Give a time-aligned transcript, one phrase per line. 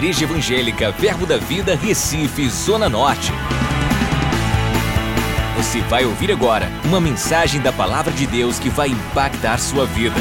[0.00, 3.30] Igreja Evangélica Verbo da Vida, Recife, Zona Norte.
[5.58, 10.16] Você vai ouvir agora uma mensagem da Palavra de Deus que vai impactar sua vida.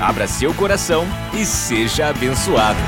[0.00, 1.04] Abra seu coração
[1.34, 2.78] e seja abençoado.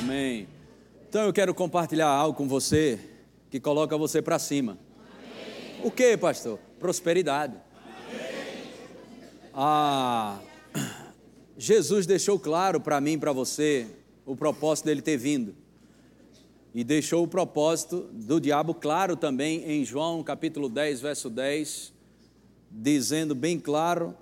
[0.00, 0.48] Amém.
[1.08, 2.98] Então eu quero compartilhar algo com você
[3.48, 4.76] que coloca você para cima.
[5.84, 6.58] O que, pastor?
[6.80, 7.54] Prosperidade.
[9.54, 10.40] Ah,
[11.58, 13.86] Jesus deixou claro para mim e para você
[14.26, 15.54] o propósito dele ter vindo.
[16.74, 21.92] E deixou o propósito do diabo claro também em João capítulo 10, verso 10,
[22.70, 24.14] dizendo bem claro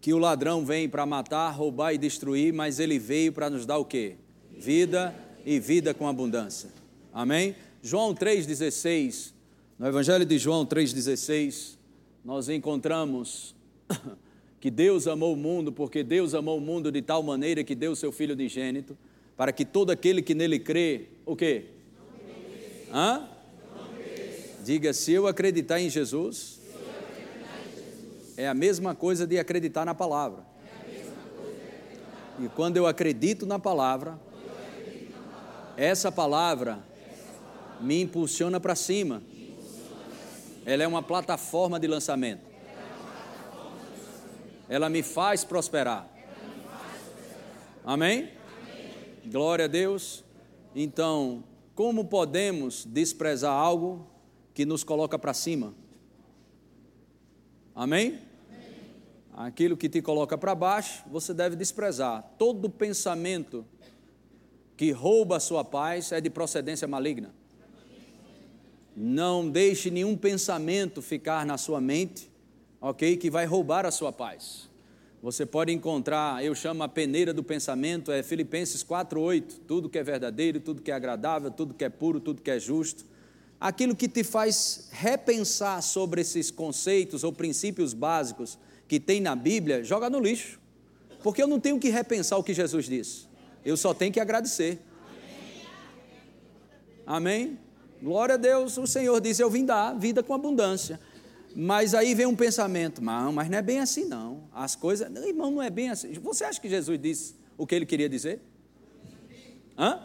[0.00, 3.76] que o ladrão vem para matar, roubar e destruir, mas ele veio para nos dar
[3.76, 4.16] o quê?
[4.56, 5.14] Vida
[5.44, 6.70] e vida com abundância.
[7.12, 7.54] Amém?
[7.82, 9.32] João 3,16,
[9.78, 11.76] no Evangelho de João 3,16,
[12.24, 13.54] nós encontramos
[14.60, 17.92] que Deus amou o mundo, porque Deus amou o mundo de tal maneira que deu
[17.92, 18.96] o seu Filho unigênito,
[19.34, 21.64] para que todo aquele que nele crê, o quê?
[22.92, 23.26] Hã?
[24.62, 26.60] Diga, se eu acreditar em Jesus,
[28.36, 30.44] é a mesma coisa de acreditar na palavra.
[32.38, 34.20] E quando eu acredito na palavra,
[35.74, 36.78] essa palavra
[37.80, 39.22] me impulsiona para cima.
[40.66, 42.49] Ela é uma plataforma de lançamento
[44.70, 46.08] ela me faz prosperar.
[47.84, 48.30] Amém?
[49.26, 50.24] Glória a Deus.
[50.76, 51.42] Então,
[51.74, 54.06] como podemos desprezar algo
[54.54, 55.74] que nos coloca para cima?
[57.74, 58.20] Amém?
[59.32, 62.22] Aquilo que te coloca para baixo, você deve desprezar.
[62.38, 63.66] Todo pensamento
[64.76, 67.34] que rouba a sua paz é de procedência maligna.
[68.94, 72.29] Não deixe nenhum pensamento ficar na sua mente
[72.80, 73.16] ok?
[73.16, 74.68] Que vai roubar a sua paz.
[75.22, 80.02] Você pode encontrar, eu chamo a peneira do pensamento, é Filipenses 4:8, tudo que é
[80.02, 83.04] verdadeiro, tudo que é agradável, tudo que é puro, tudo que é justo.
[83.60, 88.58] Aquilo que te faz repensar sobre esses conceitos ou princípios básicos
[88.88, 90.58] que tem na Bíblia, joga no lixo.
[91.22, 93.28] Porque eu não tenho que repensar o que Jesus disse.
[93.62, 94.80] Eu só tenho que agradecer.
[97.06, 97.58] Amém?
[98.02, 100.98] Glória a Deus, o Senhor disse: Eu vim dar vida com abundância.
[101.54, 104.44] Mas aí vem um pensamento, não, mas não é bem assim não.
[104.52, 106.12] As coisas, não, irmão, não é bem assim.
[106.14, 108.40] Você acha que Jesus disse o que ele queria dizer?
[109.76, 110.00] Hã?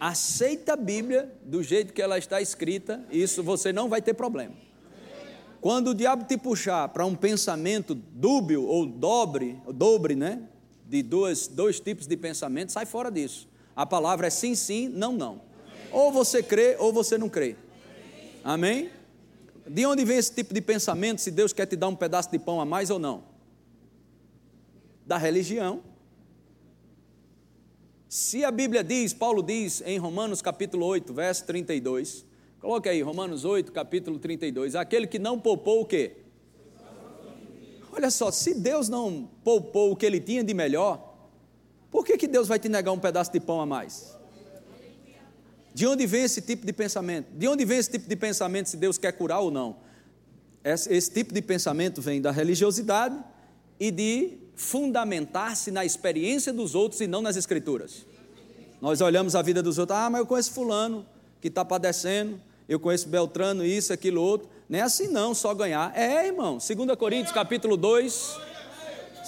[0.00, 4.54] Aceita a Bíblia do jeito que ela está escrita, isso você não vai ter problema.
[5.60, 10.42] Quando o diabo te puxar para um pensamento dúbio ou dobre, dobre, né?
[10.86, 13.48] De dois, dois tipos de pensamento, sai fora disso.
[13.74, 15.40] A palavra é sim, sim, não, não.
[15.90, 17.56] Ou você crê ou você não crê.
[18.44, 18.90] Amém?
[19.68, 22.38] De onde vem esse tipo de pensamento se Deus quer te dar um pedaço de
[22.38, 23.24] pão a mais ou não?
[25.04, 25.82] Da religião.
[28.08, 32.24] Se a Bíblia diz, Paulo diz em Romanos capítulo 8, verso 32,
[32.60, 36.12] coloque aí, Romanos 8, capítulo 32, aquele que não poupou o quê?
[37.92, 41.14] Olha só, se Deus não poupou o que ele tinha de melhor,
[41.90, 44.15] por que, que Deus vai te negar um pedaço de pão a mais?
[45.76, 47.26] De onde vem esse tipo de pensamento?
[47.36, 49.76] De onde vem esse tipo de pensamento se Deus quer curar ou não?
[50.64, 53.14] Esse, esse tipo de pensamento vem da religiosidade
[53.78, 58.06] e de fundamentar-se na experiência dos outros e não nas escrituras.
[58.80, 61.04] Nós olhamos a vida dos outros, ah, mas eu conheço fulano
[61.42, 64.48] que está padecendo, eu conheço Beltrano, isso, aquilo, outro.
[64.70, 65.92] Não é assim não, só ganhar.
[65.94, 68.34] É, irmão, 2 Coríntios capítulo 2,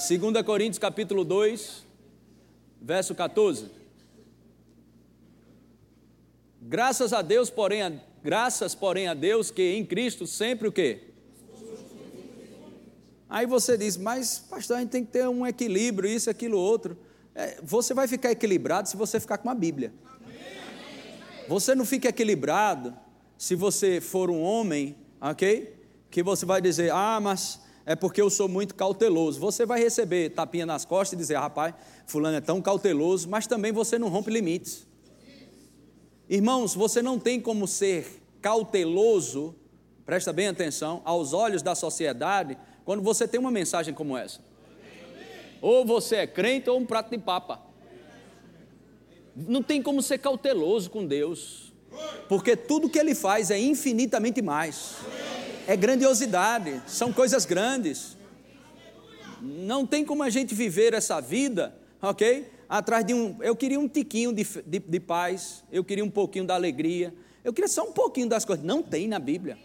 [0.09, 1.85] 2 Coríntios capítulo 2,
[2.81, 3.78] verso 14.
[6.71, 7.91] Graças a Deus, porém, a,
[8.23, 11.01] graças, porém, a Deus que em Cristo sempre o quê?
[13.27, 16.99] Aí você diz, mas pastor, a gente tem que ter um equilíbrio, isso, aquilo, outro.
[17.35, 19.95] É, você vai ficar equilibrado se você ficar com a Bíblia.
[21.49, 22.95] Você não fica equilibrado
[23.39, 25.75] se você for um homem, ok?
[26.11, 29.41] Que você vai dizer, ah, mas é porque eu sou muito cauteloso.
[29.41, 31.75] Você vai receber tapinha nas costas e dizer, ah, rapaz,
[32.07, 34.88] fulano é tão cauteloso, mas também você não rompe limites.
[36.29, 39.55] Irmãos, você não tem como ser cauteloso,
[40.05, 44.41] presta bem atenção, aos olhos da sociedade, quando você tem uma mensagem como essa.
[45.63, 47.63] Ou você é crente ou um prato de papa.
[49.35, 51.73] Não tem como ser cauteloso com Deus,
[52.29, 54.97] porque tudo que Ele faz é infinitamente mais.
[55.67, 58.19] É grandiosidade, são coisas grandes.
[59.41, 62.58] Não tem como a gente viver essa vida, ok?
[62.69, 63.43] Atrás de um.
[63.43, 67.53] Eu queria um tiquinho de, de, de paz, eu queria um pouquinho da alegria, eu
[67.53, 68.65] queria só um pouquinho das coisas.
[68.65, 69.59] Não tem na Bíblia.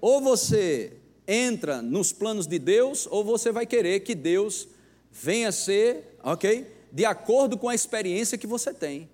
[0.00, 0.94] Ou você
[1.28, 4.66] entra nos planos de Deus ou você vai querer que Deus
[5.12, 6.66] venha ser, ok?
[6.90, 9.08] De acordo com a experiência que você tem.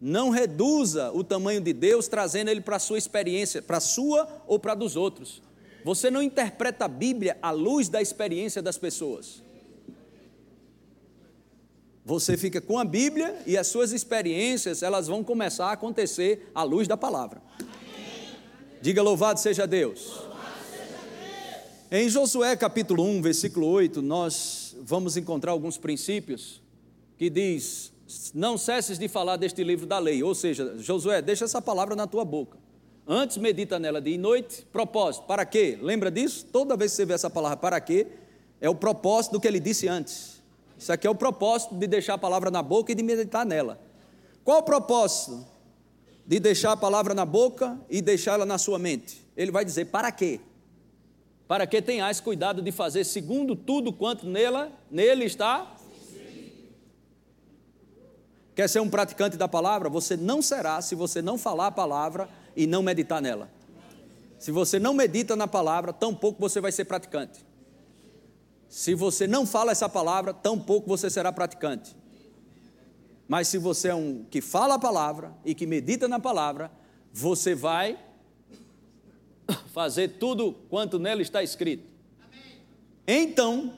[0.00, 4.28] Não reduza o tamanho de Deus trazendo ele para a sua experiência, para a sua
[4.46, 5.42] ou para a dos outros.
[5.88, 9.42] Você não interpreta a Bíblia à luz da experiência das pessoas.
[12.04, 16.62] Você fica com a Bíblia e as suas experiências, elas vão começar a acontecer à
[16.62, 17.40] luz da palavra.
[18.82, 20.12] Diga louvado seja Deus.
[21.90, 26.60] Em Josué capítulo 1, versículo 8, nós vamos encontrar alguns princípios
[27.16, 27.94] que diz:
[28.34, 32.06] "Não cesses de falar deste livro da lei", ou seja, Josué, deixa essa palavra na
[32.06, 32.67] tua boca.
[33.10, 34.66] Antes medita nela dia e noite.
[34.70, 35.78] Propósito, para quê?
[35.80, 36.44] Lembra disso?
[36.52, 38.06] Toda vez que você vê essa palavra para quê,
[38.60, 40.42] é o propósito do que ele disse antes.
[40.78, 43.80] Isso aqui é o propósito de deixar a palavra na boca e de meditar nela.
[44.44, 45.42] Qual o propósito
[46.26, 49.26] de deixar a palavra na boca e deixá-la na sua mente?
[49.34, 50.38] Ele vai dizer: para quê?
[51.46, 55.76] Para que tenhais cuidado de fazer segundo tudo quanto nela, nele está.
[58.54, 59.88] Quer ser um praticante da palavra?
[59.88, 62.28] Você não será se você não falar a palavra
[62.58, 63.48] e não meditar nela.
[64.36, 67.46] Se você não medita na palavra, tampouco você vai ser praticante.
[68.68, 71.96] Se você não fala essa palavra, tampouco você será praticante.
[73.28, 76.68] Mas se você é um que fala a palavra e que medita na palavra,
[77.12, 77.96] você vai
[79.72, 81.86] fazer tudo quanto nela está escrito.
[83.06, 83.72] Então,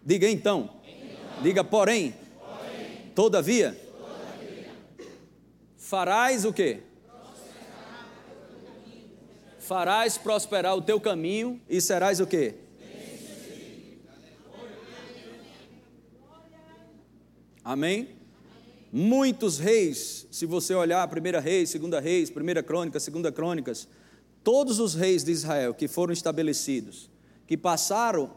[0.00, 1.42] diga então, então.
[1.42, 4.70] diga porém, porém todavia, todavia,
[5.76, 6.82] farás o quê?
[9.62, 12.56] Farás prosperar o teu caminho e serás o quê?
[17.64, 18.08] Amém?
[18.92, 23.86] Muitos reis, se você olhar a primeira reis, segunda reis, primeira crônica, segunda crônicas,
[24.42, 27.08] todos os reis de Israel que foram estabelecidos,
[27.46, 28.34] que passaram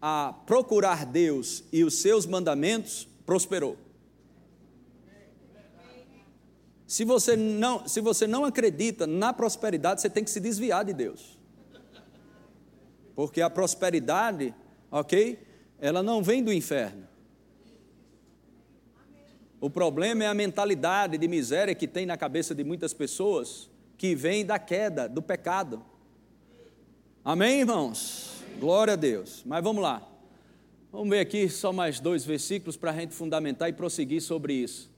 [0.00, 3.76] a procurar Deus e os seus mandamentos, prosperou.
[6.90, 10.92] Se você não, se você não acredita na prosperidade, você tem que se desviar de
[10.92, 11.38] Deus.
[13.14, 14.52] Porque a prosperidade,
[14.90, 15.38] OK?
[15.80, 17.06] Ela não vem do inferno.
[19.60, 24.16] O problema é a mentalidade de miséria que tem na cabeça de muitas pessoas, que
[24.16, 25.84] vem da queda, do pecado.
[27.24, 28.42] Amém, irmãos?
[28.58, 29.44] Glória a Deus.
[29.46, 30.02] Mas vamos lá.
[30.90, 34.89] Vamos ver aqui só mais dois versículos para a gente fundamentar e prosseguir sobre isso.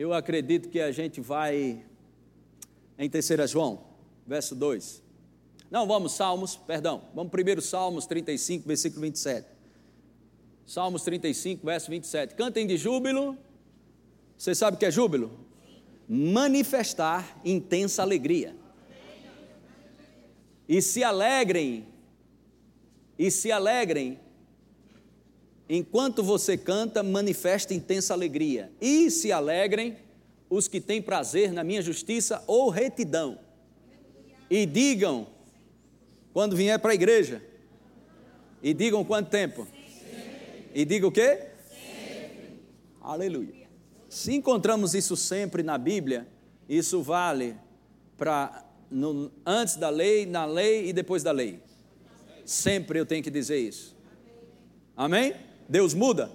[0.00, 1.84] Eu acredito que a gente vai
[2.98, 3.84] em 3 João,
[4.26, 5.02] verso 2.
[5.70, 7.02] Não, vamos, Salmos, perdão.
[7.14, 9.46] Vamos primeiro Salmos 35, versículo 27.
[10.66, 12.34] Salmos 35, verso 27.
[12.34, 13.36] Cantem de júbilo
[14.40, 15.38] você sabe o que é júbilo?
[16.08, 18.56] Manifestar intensa alegria.
[20.66, 21.86] E se alegrem,
[23.18, 24.18] e se alegrem,
[25.72, 28.72] enquanto você canta, manifesta intensa alegria.
[28.80, 29.96] E se alegrem
[30.50, 33.38] os que têm prazer na minha justiça ou retidão.
[34.50, 35.28] E digam,
[36.32, 37.40] quando vier para a igreja,
[38.60, 39.64] e digam quanto tempo?
[40.74, 41.46] E diga o quê?
[43.00, 43.68] Aleluia.
[44.08, 46.26] Se encontramos isso sempre na Bíblia,
[46.68, 47.54] isso vale
[48.18, 48.64] para
[49.46, 51.60] antes da lei, na lei e depois da lei.
[52.44, 53.96] Sempre eu tenho que dizer isso.
[54.96, 55.49] Amém?
[55.70, 56.32] Deus muda?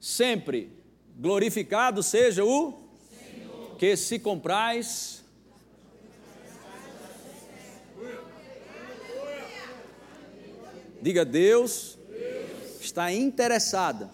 [0.00, 0.72] Sempre
[1.18, 2.72] glorificado seja o
[3.10, 3.76] Senhor.
[3.76, 5.22] que se comprais
[11.02, 14.10] Diga Deus, Deus está interessado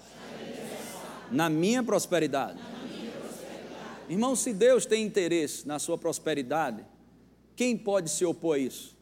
[1.30, 2.58] na minha prosperidade.
[4.10, 6.84] Irmão, se Deus tem interesse na sua prosperidade,
[7.54, 8.94] quem pode se opor a isso?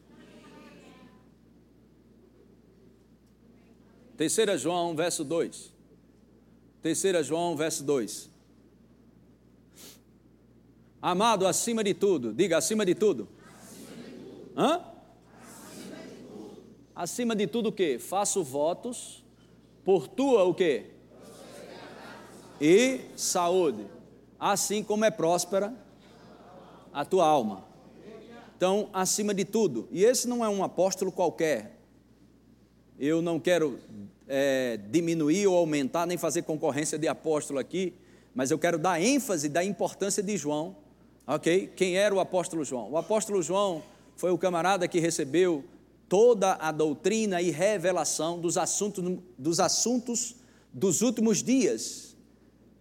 [4.21, 5.73] Terceira João, verso 2.
[6.79, 8.29] Terceira João, verso 2.
[11.01, 13.27] Amado, acima de tudo, diga acima de tudo.
[13.59, 14.51] Acima de tudo.
[14.55, 14.85] Hã?
[15.41, 16.63] Acima de tudo.
[16.93, 17.97] Acima de tudo o quê?
[17.97, 19.23] Faço votos
[19.83, 20.91] por tua o quê?
[22.61, 23.87] e saúde,
[24.39, 25.73] assim como é próspera
[26.93, 27.65] a tua alma.
[28.55, 31.80] Então, acima de tudo, e esse não é um apóstolo qualquer,
[32.99, 33.79] eu não quero
[34.27, 37.93] é, diminuir ou aumentar, nem fazer concorrência de apóstolo aqui,
[38.33, 40.75] mas eu quero dar ênfase da importância de João,
[41.27, 41.71] ok?
[41.75, 42.91] Quem era o apóstolo João?
[42.91, 43.83] O apóstolo João
[44.15, 45.63] foi o camarada que recebeu
[46.07, 50.35] toda a doutrina e revelação dos assuntos, dos assuntos
[50.73, 52.11] dos últimos dias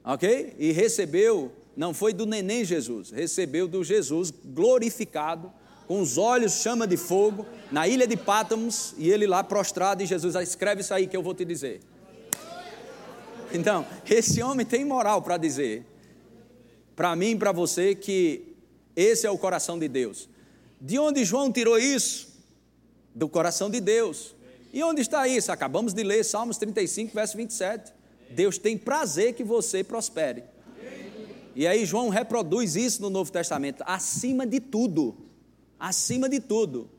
[0.04, 0.54] ok?
[0.58, 5.52] E recebeu, não foi do neném Jesus, recebeu do Jesus glorificado
[5.90, 10.06] com os olhos chama de fogo, na ilha de Pátamos, e ele lá prostrado, e
[10.06, 11.80] Jesus, ah, escreve isso aí que eu vou te dizer.
[13.52, 15.84] Então, esse homem tem moral para dizer,
[16.94, 18.54] para mim e para você, que
[18.94, 20.28] esse é o coração de Deus.
[20.80, 22.38] De onde João tirou isso?
[23.12, 24.36] Do coração de Deus.
[24.72, 25.50] E onde está isso?
[25.50, 27.92] Acabamos de ler Salmos 35, verso 27.
[28.30, 30.44] Deus tem prazer que você prospere.
[31.56, 35.28] E aí João reproduz isso no Novo Testamento, acima de tudo.
[35.80, 36.90] Acima de tudo.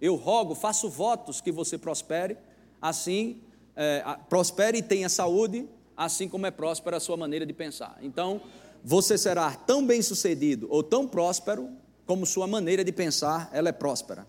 [0.00, 2.38] Eu rogo, faço votos que você prospere,
[2.80, 3.42] assim,
[3.76, 7.98] é, prospere e tenha saúde, assim como é próspera a sua maneira de pensar.
[8.00, 8.40] Então,
[8.82, 11.68] você será tão bem sucedido ou tão próspero
[12.06, 14.26] como sua maneira de pensar, ela é próspera.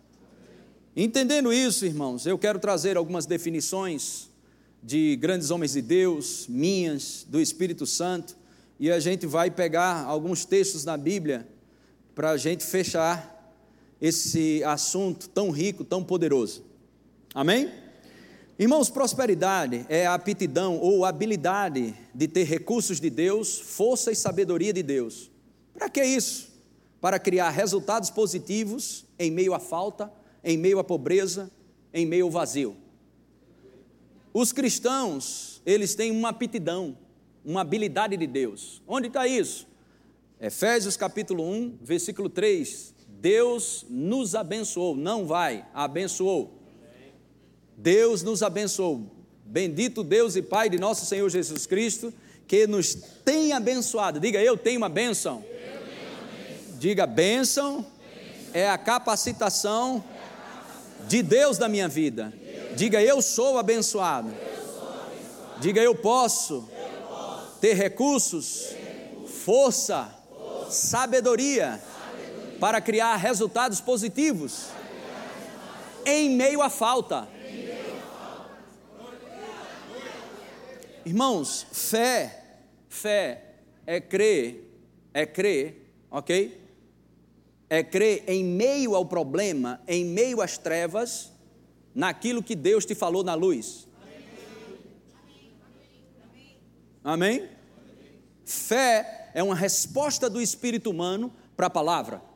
[0.94, 4.30] Entendendo isso, irmãos, eu quero trazer algumas definições
[4.84, 8.36] de grandes homens de Deus, minhas, do Espírito Santo,
[8.78, 11.48] e a gente vai pegar alguns textos na Bíblia
[12.14, 13.31] para a gente fechar
[14.02, 16.64] esse assunto tão rico, tão poderoso.
[17.36, 17.72] Amém?
[18.58, 24.74] Irmãos, prosperidade é a aptidão ou habilidade de ter recursos de Deus, força e sabedoria
[24.74, 25.32] de Deus.
[25.74, 26.52] Para que isso?
[27.00, 30.12] Para criar resultados positivos em meio à falta,
[30.44, 31.52] em meio à pobreza,
[31.94, 32.76] em meio ao vazio.
[34.34, 36.98] Os cristãos, eles têm uma aptidão,
[37.44, 38.82] uma habilidade de Deus.
[38.88, 39.68] Onde está isso?
[40.40, 42.94] Efésios capítulo 1, versículo 3.
[43.22, 46.60] Deus nos abençoou, não vai, abençoou.
[47.78, 49.06] Deus nos abençoou.
[49.46, 52.12] Bendito Deus e Pai de nosso Senhor Jesus Cristo,
[52.48, 54.20] que nos tem abençoado.
[54.20, 55.46] Diga, eu tenho uma bênção.
[56.80, 57.86] Diga, bênção
[58.56, 60.04] é a capacitação
[61.08, 62.34] de Deus na minha vida.
[62.76, 64.34] Diga, eu sou abençoado.
[65.60, 66.68] Diga, eu posso
[67.62, 68.70] ter recursos,
[69.28, 70.10] força,
[70.72, 71.80] sabedoria
[72.62, 74.68] para criar resultados positivos
[76.06, 77.28] em meio à falta.
[81.04, 84.72] Irmãos, fé, fé é crer,
[85.12, 86.62] é crer, ok?
[87.68, 91.32] É crer em meio ao problema, em meio às trevas,
[91.96, 93.88] naquilo que Deus te falou na luz.
[97.04, 97.50] Amém?
[98.46, 102.30] Fé é uma resposta do espírito humano para a palavra.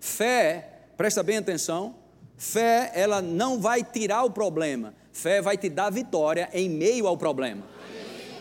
[0.00, 0.66] Fé,
[0.96, 1.94] presta bem atenção,
[2.38, 7.18] fé ela não vai tirar o problema, fé vai te dar vitória em meio ao
[7.18, 7.62] problema.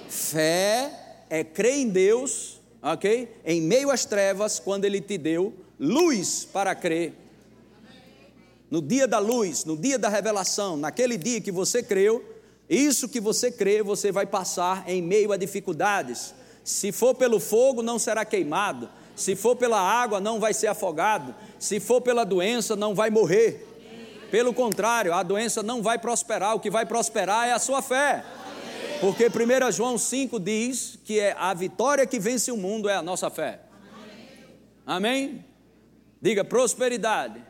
[0.08, 0.90] Fé
[1.30, 3.30] é crer em Deus, ok?
[3.46, 7.14] Em meio às trevas, quando Ele te deu luz para crer.
[8.72, 12.24] No dia da luz, no dia da revelação, naquele dia que você creu,
[12.70, 16.34] isso que você crê, você vai passar em meio a dificuldades.
[16.64, 18.90] Se for pelo fogo, não será queimado.
[19.20, 21.36] Se for pela água, não vai ser afogado.
[21.60, 23.66] Se for pela doença, não vai morrer.
[24.32, 26.56] Pelo contrário, a doença não vai prosperar.
[26.56, 28.24] O que vai prosperar é a sua fé.
[29.02, 33.02] Porque 1 João 5 diz que é a vitória que vence o mundo é a
[33.02, 33.60] nossa fé.
[34.86, 35.44] Amém?
[36.22, 37.42] Diga prosperidade.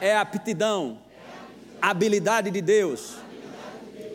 [0.00, 0.98] É aptidão.
[1.80, 3.20] Habilidade de Deus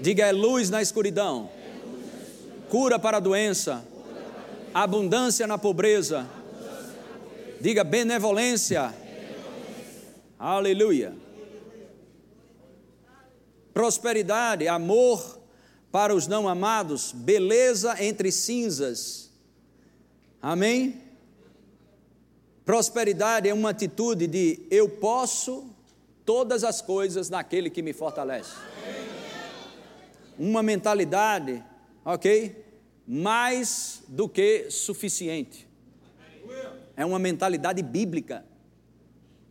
[0.02, 1.50] Diga é luz na escuridão,
[2.70, 3.84] cura para a doença,
[4.74, 6.28] abundância na pobreza.
[7.60, 8.94] Diga benevolência.
[10.38, 11.14] Aleluia.
[13.74, 15.40] Prosperidade, amor
[15.92, 19.32] para os não amados, beleza entre cinzas.
[20.42, 21.02] Amém?
[22.66, 25.70] Prosperidade é uma atitude de eu posso
[26.26, 28.56] todas as coisas naquele que me fortalece
[30.38, 31.64] uma mentalidade,
[32.04, 32.64] ok?
[33.08, 35.65] Mais do que suficiente.
[36.96, 38.46] É uma mentalidade bíblica.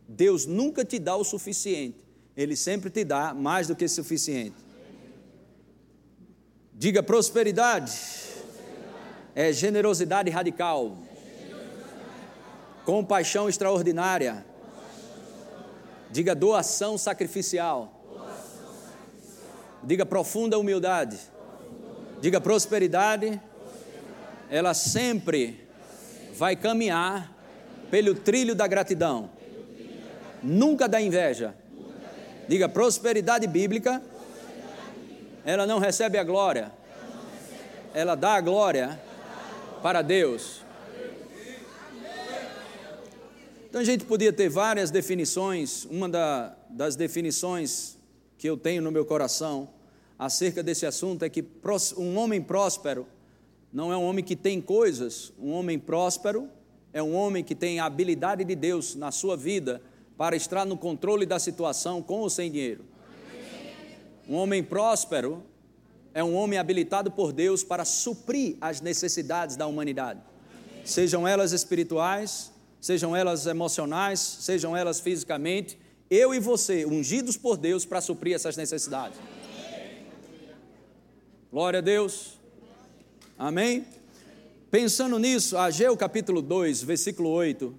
[0.07, 2.03] Deus nunca te dá o suficiente,
[2.35, 4.55] Ele sempre te dá mais do que suficiente.
[6.73, 7.93] Diga prosperidade.
[9.33, 10.97] É generosidade radical.
[12.85, 14.45] Compaixão extraordinária.
[16.11, 17.91] Diga doação sacrificial.
[19.83, 21.19] Diga profunda humildade.
[22.21, 23.41] Diga prosperidade.
[24.49, 25.67] Ela sempre
[26.33, 27.34] vai caminhar
[27.89, 29.29] pelo trilho da gratidão.
[30.41, 31.55] Nunca da inveja.
[32.47, 34.01] Diga prosperidade bíblica.
[35.43, 36.71] Ela não recebe a glória.
[37.93, 38.99] Ela dá a glória
[39.81, 40.61] para Deus.
[43.67, 45.85] Então a gente podia ter várias definições.
[45.85, 47.97] Uma da, das definições
[48.37, 49.69] que eu tenho no meu coração
[50.17, 51.43] acerca desse assunto é que
[51.97, 53.05] um homem próspero
[53.71, 56.49] não é um homem que tem coisas, um homem próspero
[56.95, 59.81] é um homem que tem a habilidade de Deus na sua vida
[60.17, 62.85] para estar no controle da situação com ou sem dinheiro.
[64.29, 65.43] Um homem próspero
[66.13, 70.21] é um homem habilitado por Deus para suprir as necessidades da humanidade,
[70.85, 72.49] sejam elas espirituais,
[72.79, 75.77] sejam elas emocionais, sejam elas fisicamente.
[76.09, 79.19] Eu e você, ungidos por Deus para suprir essas necessidades.
[81.51, 82.39] Glória a Deus.
[83.37, 83.85] Amém?
[84.71, 87.73] Pensando nisso, Ageu capítulo 2, versículo 8.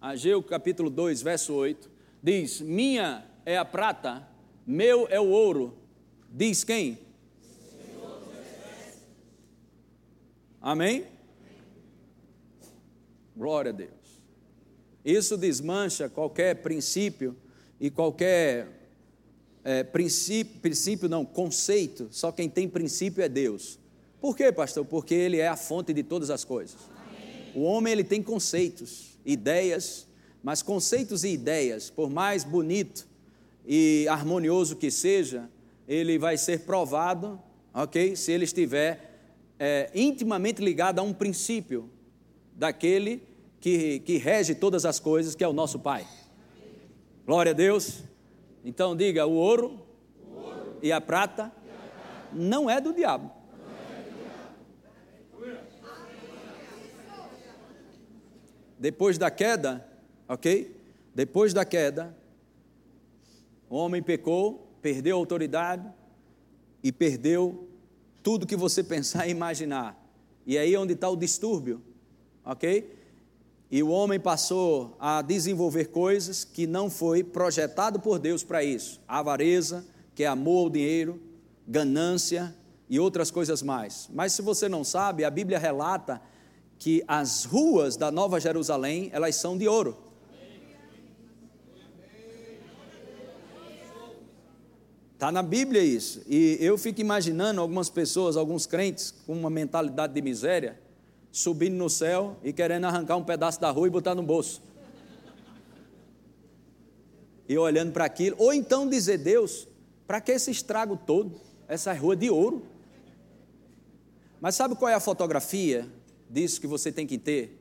[0.00, 1.90] Ageu capítulo 2, verso 8.
[2.22, 4.28] Diz: Minha é a prata,
[4.66, 5.76] meu é o ouro.
[6.30, 6.98] Diz quem?
[10.60, 11.06] Amém?
[13.36, 13.90] Glória a Deus.
[15.04, 17.34] Isso desmancha qualquer princípio
[17.80, 18.68] e qualquer
[19.64, 23.78] é, princípio, princípio não, conceito, só quem tem princípio é Deus.
[24.20, 24.84] Por quê, pastor?
[24.84, 26.76] Porque Ele é a fonte de todas as coisas.
[27.54, 30.06] O homem ele tem conceitos, ideias,
[30.42, 33.06] mas conceitos e ideias, por mais bonito
[33.66, 35.50] e harmonioso que seja,
[35.86, 37.40] ele vai ser provado,
[37.74, 38.14] ok?
[38.14, 39.18] Se ele estiver
[39.58, 41.90] é, intimamente ligado a um princípio
[42.54, 43.22] daquele
[43.60, 46.06] que, que rege todas as coisas, que é o nosso Pai.
[47.26, 48.04] Glória a Deus.
[48.64, 49.80] Então diga: o ouro,
[50.30, 53.37] o ouro e, a prata, e a prata não é do diabo.
[58.78, 59.86] Depois da queda,
[60.28, 60.76] ok?
[61.14, 62.16] Depois da queda,
[63.68, 65.86] o homem pecou, perdeu a autoridade
[66.82, 67.68] e perdeu
[68.22, 70.00] tudo que você pensar e imaginar.
[70.46, 71.82] E aí é onde está o distúrbio,
[72.44, 72.96] ok?
[73.70, 79.00] E o homem passou a desenvolver coisas que não foi projetado por Deus para isso.
[79.06, 81.20] Avareza, que é amor ao dinheiro,
[81.66, 82.54] ganância
[82.88, 84.08] e outras coisas mais.
[84.14, 86.22] Mas se você não sabe, a Bíblia relata
[86.78, 89.96] que as ruas da Nova Jerusalém, elas são de ouro.
[95.14, 96.22] Está na Bíblia isso.
[96.28, 100.78] E eu fico imaginando algumas pessoas, alguns crentes, com uma mentalidade de miséria,
[101.32, 104.62] subindo no céu e querendo arrancar um pedaço da rua e botar no bolso.
[107.48, 109.66] E olhando para aquilo, ou então dizer, Deus,
[110.06, 112.62] para que esse estrago todo, essa rua de ouro?
[114.40, 115.88] Mas sabe qual é a fotografia
[116.30, 117.60] disso que você tem que ter?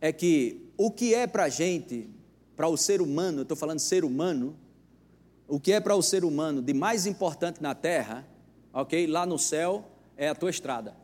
[0.00, 2.08] É que o que é para a gente,
[2.56, 4.56] para o ser humano, eu estou falando ser humano,
[5.46, 8.26] o que é para o ser humano de mais importante na terra,
[8.72, 9.06] ok?
[9.06, 9.84] Lá no céu
[10.16, 10.96] é a tua estrada.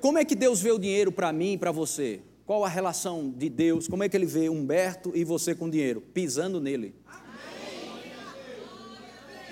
[0.00, 2.20] Como é que Deus vê o dinheiro para mim e para você?
[2.44, 3.86] Qual a relação de Deus?
[3.86, 6.00] Como é que ele vê Humberto e você com dinheiro?
[6.00, 6.94] Pisando nele.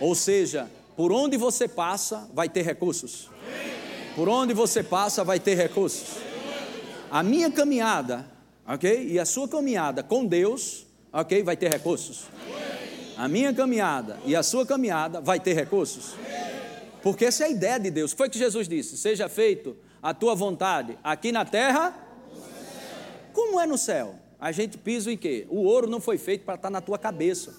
[0.00, 3.30] Ou seja, por onde você passa, vai ter recursos.
[4.20, 6.18] Por onde você passa, vai ter recursos.
[7.10, 8.26] A minha caminhada,
[8.68, 9.08] ok?
[9.08, 11.42] E a sua caminhada com Deus, ok?
[11.42, 12.26] Vai ter recursos.
[13.16, 16.16] A minha caminhada e a sua caminhada vai ter recursos.
[17.02, 18.12] Porque essa é a ideia de Deus.
[18.12, 21.98] Foi que Jesus disse: seja feito a tua vontade aqui na terra,
[23.32, 24.16] como é no céu.
[24.38, 25.46] A gente pisa em quê?
[25.48, 27.54] O ouro não foi feito para estar na tua cabeça.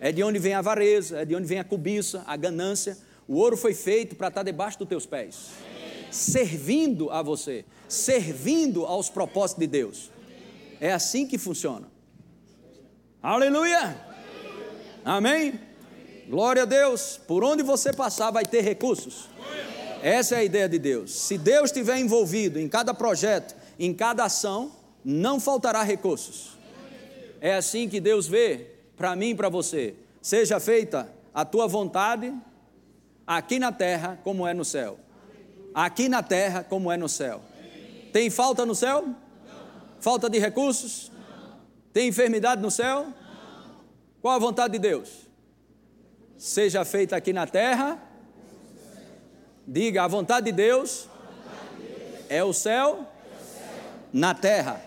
[0.00, 2.96] É de onde vem a avareza, é de onde vem a cobiça, a ganância.
[3.28, 5.50] O ouro foi feito para estar debaixo dos teus pés,
[6.10, 10.10] servindo a você, servindo aos propósitos de Deus.
[10.80, 11.88] É assim que funciona.
[13.22, 13.96] Aleluia!
[15.04, 15.58] Amém?
[16.28, 17.20] Glória a Deus.
[17.26, 19.28] Por onde você passar vai ter recursos.
[20.02, 21.12] Essa é a ideia de Deus.
[21.12, 24.72] Se Deus estiver envolvido em cada projeto, em cada ação,
[25.04, 26.56] não faltará recursos.
[27.40, 28.66] É assim que Deus vê
[28.96, 29.94] para mim e para você.
[30.20, 32.32] Seja feita a tua vontade,
[33.26, 34.98] aqui na terra como é no céu.
[35.76, 37.40] Aqui na terra como é no céu.
[38.12, 39.04] Tem falta no céu?
[40.00, 41.12] Falta de recursos?
[41.92, 43.06] Tem enfermidade no céu?
[44.20, 45.28] Qual a vontade de Deus?
[46.36, 48.02] Seja feita aqui na terra
[49.68, 51.08] Diga, a vontade de Deus,
[52.28, 53.04] é, o céu,
[54.12, 54.80] na terra.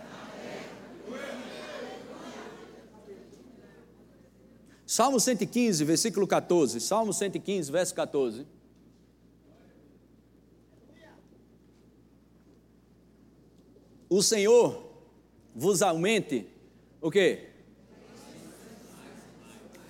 [4.88, 6.80] Salmo 115, versículo 14.
[6.80, 8.47] Salmo 115, verso 14.
[14.10, 14.89] O Senhor
[15.54, 16.48] vos aumente
[17.00, 17.50] o quê?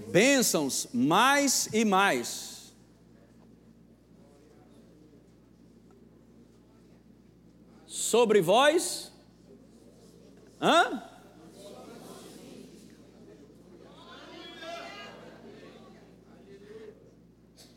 [0.07, 2.73] Bênçãos mais e mais
[7.85, 9.11] sobre vós.
[10.61, 11.03] Hã?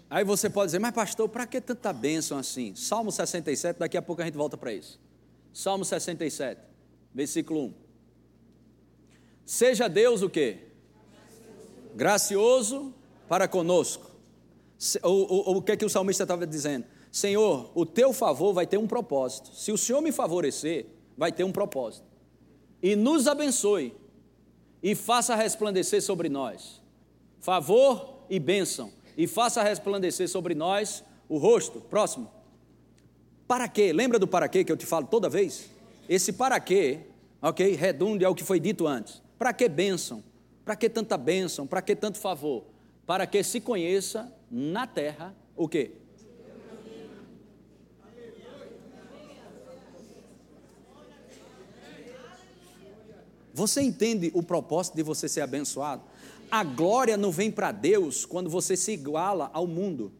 [0.08, 2.74] Aí você pode dizer, mas pastor, para que tanta bênção assim?
[2.74, 5.00] Salmo 67, daqui a pouco a gente volta para isso.
[5.52, 6.60] Salmo 67.
[7.14, 7.74] versículo 1.
[9.44, 10.58] Seja Deus o quê?
[11.94, 12.94] Gracioso
[13.28, 14.10] para conosco.
[15.02, 15.08] O,
[15.52, 16.86] o, o que é que o salmista estava dizendo?
[17.10, 19.54] Senhor, o teu favor vai ter um propósito.
[19.54, 20.86] Se o Senhor me favorecer,
[21.16, 22.06] vai ter um propósito.
[22.82, 23.94] E nos abençoe
[24.82, 26.82] e faça resplandecer sobre nós
[27.42, 31.80] favor e bênção, e faça resplandecer sobre nós o rosto.
[31.80, 32.30] Próximo.
[33.46, 33.92] Para quê?
[33.92, 35.70] Lembra do para quê que eu te falo toda vez?
[36.08, 37.00] Esse para quê,
[37.40, 39.22] ok, redunde ao que foi dito antes.
[39.38, 40.22] Para que bênção?
[40.64, 41.66] Para que tanta bênção?
[41.66, 42.64] Para que tanto favor?
[43.06, 45.92] Para que se conheça na terra o quê?
[53.54, 56.02] Você entende o propósito de você ser abençoado?
[56.50, 60.12] A glória não vem para Deus quando você se iguala ao mundo.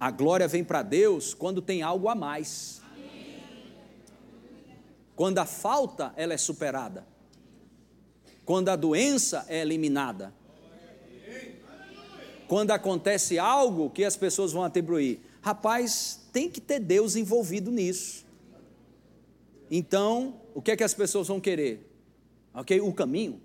[0.00, 2.80] A glória vem para Deus quando tem algo a mais.
[5.14, 7.06] Quando a falta ela é superada.
[8.44, 10.32] Quando a doença é eliminada.
[12.48, 15.20] Quando acontece algo que as pessoas vão atribuir.
[15.42, 18.24] Rapaz, tem que ter Deus envolvido nisso.
[19.70, 21.90] Então, o que é que as pessoas vão querer?
[22.54, 22.80] ok?
[22.80, 23.40] O caminho.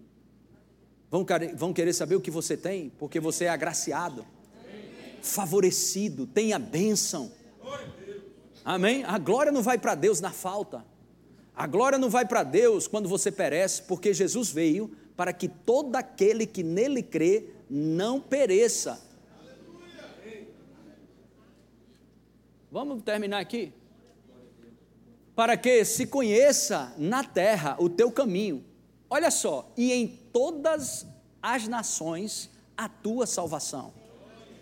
[1.10, 4.26] Vão, vão querer saber o que você tem, porque você é agraciado,
[5.26, 7.32] favorecido, tem a bênção.
[8.64, 9.04] Amém?
[9.04, 10.86] A glória não vai para Deus na falta.
[11.56, 15.96] A glória não vai para Deus quando você perece, porque Jesus veio para que todo
[15.96, 19.02] aquele que nele crê não pereça.
[22.72, 23.72] Vamos terminar aqui?
[25.36, 28.64] Para que se conheça na terra o teu caminho
[29.10, 31.06] Olha só, e em todas
[31.42, 33.94] as nações a tua salvação.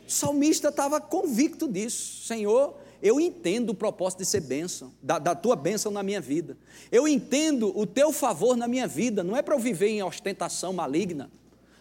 [0.07, 2.25] O salmista estava convicto disso.
[2.25, 6.57] Senhor, eu entendo o propósito de ser bênção, da, da, tua bênção na minha vida.
[6.91, 9.23] Eu entendo o teu favor na minha vida.
[9.23, 11.31] Não é para eu viver em ostentação maligna.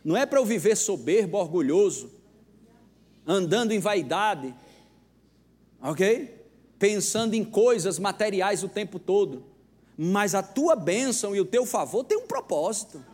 [0.05, 2.11] Não é para eu viver soberbo, orgulhoso,
[3.25, 4.53] andando em vaidade,
[5.81, 6.43] ok?
[6.77, 9.53] Pensando em coisas materiais o tempo todo
[9.97, 13.05] mas a tua bênção e o teu favor tem um propósito.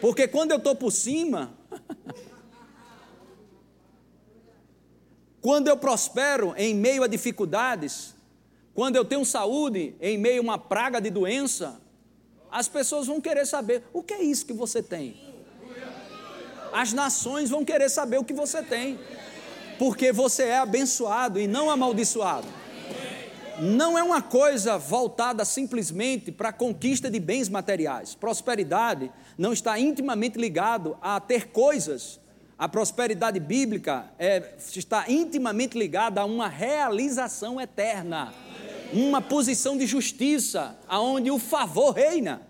[0.00, 1.57] Porque quando eu estou por cima,
[5.40, 8.14] quando eu prospero em meio a dificuldades,
[8.74, 11.80] quando eu tenho saúde em meio a uma praga de doença,
[12.50, 15.16] as pessoas vão querer saber o que é isso que você tem.
[16.72, 18.98] As nações vão querer saber o que você tem,
[19.78, 22.46] porque você é abençoado e não amaldiçoado
[23.60, 28.14] não é uma coisa voltada simplesmente para a conquista de bens materiais.
[28.14, 32.20] Prosperidade não está intimamente ligado a ter coisas.
[32.58, 38.34] A prosperidade bíblica é, está intimamente ligada a uma realização eterna,
[38.92, 42.42] uma posição de justiça, aonde o favor reina.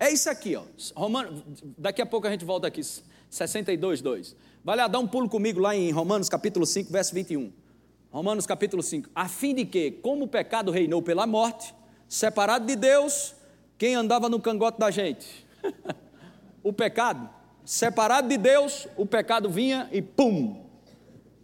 [0.00, 0.64] É isso aqui, ó.
[0.96, 1.40] Romano,
[1.78, 2.82] daqui a pouco a gente volta aqui,
[3.30, 4.34] 62, 2.
[4.64, 7.52] Vai lá, dá um pulo comigo lá em Romanos capítulo 5, verso 21.
[8.10, 11.72] Romanos capítulo 5, a fim de que, como o pecado reinou pela morte,
[12.08, 13.36] separado de Deus,
[13.78, 15.46] quem andava no cangote da gente?
[16.62, 17.28] o pecado,
[17.66, 20.64] separado de Deus, o pecado vinha e pum.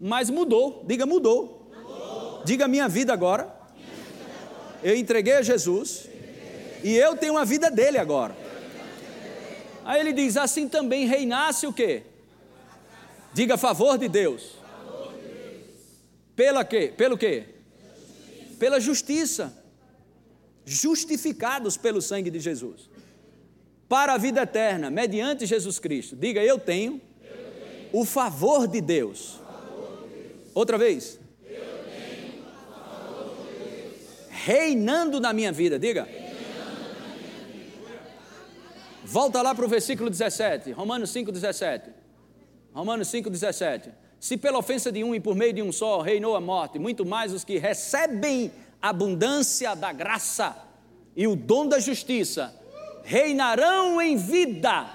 [0.01, 1.71] Mas mudou, diga mudou.
[1.75, 2.43] mudou.
[2.45, 3.55] Diga minha vida agora.
[3.75, 4.81] Minha vida agora.
[4.83, 6.09] Eu entreguei a Jesus
[6.83, 8.35] e eu tenho a vida dele agora.
[9.85, 12.05] Aí ele diz: assim também reinasse o quê?
[13.35, 14.63] Diga a favor de Deus
[16.35, 16.93] pela quê?
[16.97, 17.45] Pelo quê?
[18.59, 19.57] Pela justiça.
[20.65, 22.89] Justificados pelo sangue de Jesus.
[23.93, 26.17] Para a vida eterna, mediante Jesus Cristo.
[26.17, 27.89] Diga, eu tenho, eu tenho.
[27.93, 29.39] o favor de Deus.
[29.45, 30.51] Favor de Deus.
[30.55, 31.21] Outra vez.
[34.31, 36.09] Reinando na minha vida, diga.
[39.05, 41.91] Volta lá para o versículo 17, Romanos 5, 17.
[42.73, 43.91] Romanos 5, 17.
[44.19, 47.05] Se pela ofensa de um e por meio de um só reinou a morte, muito
[47.05, 48.51] mais os que recebem
[48.81, 50.57] abundância da graça
[51.15, 52.62] e o dom da justiça
[53.05, 54.87] reinarão em vida,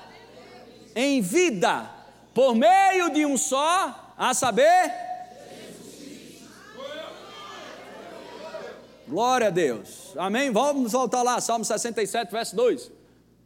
[0.95, 1.89] em vida,
[2.33, 5.07] por meio de um só, a saber,
[9.07, 10.13] Glória a Deus.
[10.17, 10.51] Amém?
[10.51, 12.91] Vamos voltar lá, Salmo 67, verso 2.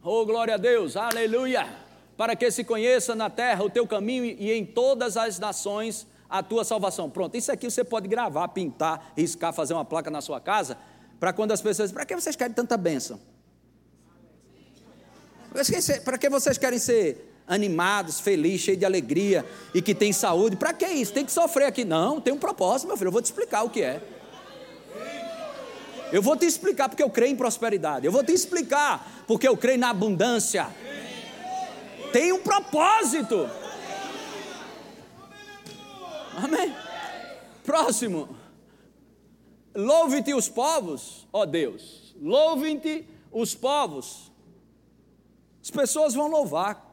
[0.02, 0.96] Oh, glória a Deus.
[0.96, 1.82] Aleluia
[2.16, 6.42] para que se conheça na terra o teu caminho e em todas as nações a
[6.42, 7.10] tua salvação.
[7.10, 10.78] Pronto, isso aqui você pode gravar, pintar, riscar, fazer uma placa na sua casa,
[11.18, 13.20] para quando as pessoas para que vocês querem tanta bênção?
[16.04, 20.56] Para que vocês querem ser animados, felizes, cheios de alegria e que tem saúde?
[20.56, 21.12] Para que isso?
[21.12, 21.84] Tem que sofrer aqui?
[21.84, 24.02] Não, tem um propósito, meu filho, eu vou te explicar o que é.
[26.12, 28.04] Eu vou te explicar porque eu creio em prosperidade.
[28.04, 30.68] Eu vou te explicar porque eu creio na abundância.
[32.12, 33.48] Tem um propósito.
[36.36, 36.74] Amém.
[37.64, 38.36] Próximo.
[39.74, 42.14] Louve-te os povos, ó Deus.
[42.20, 44.31] Louve-te os povos.
[45.62, 46.90] As pessoas vão louvar.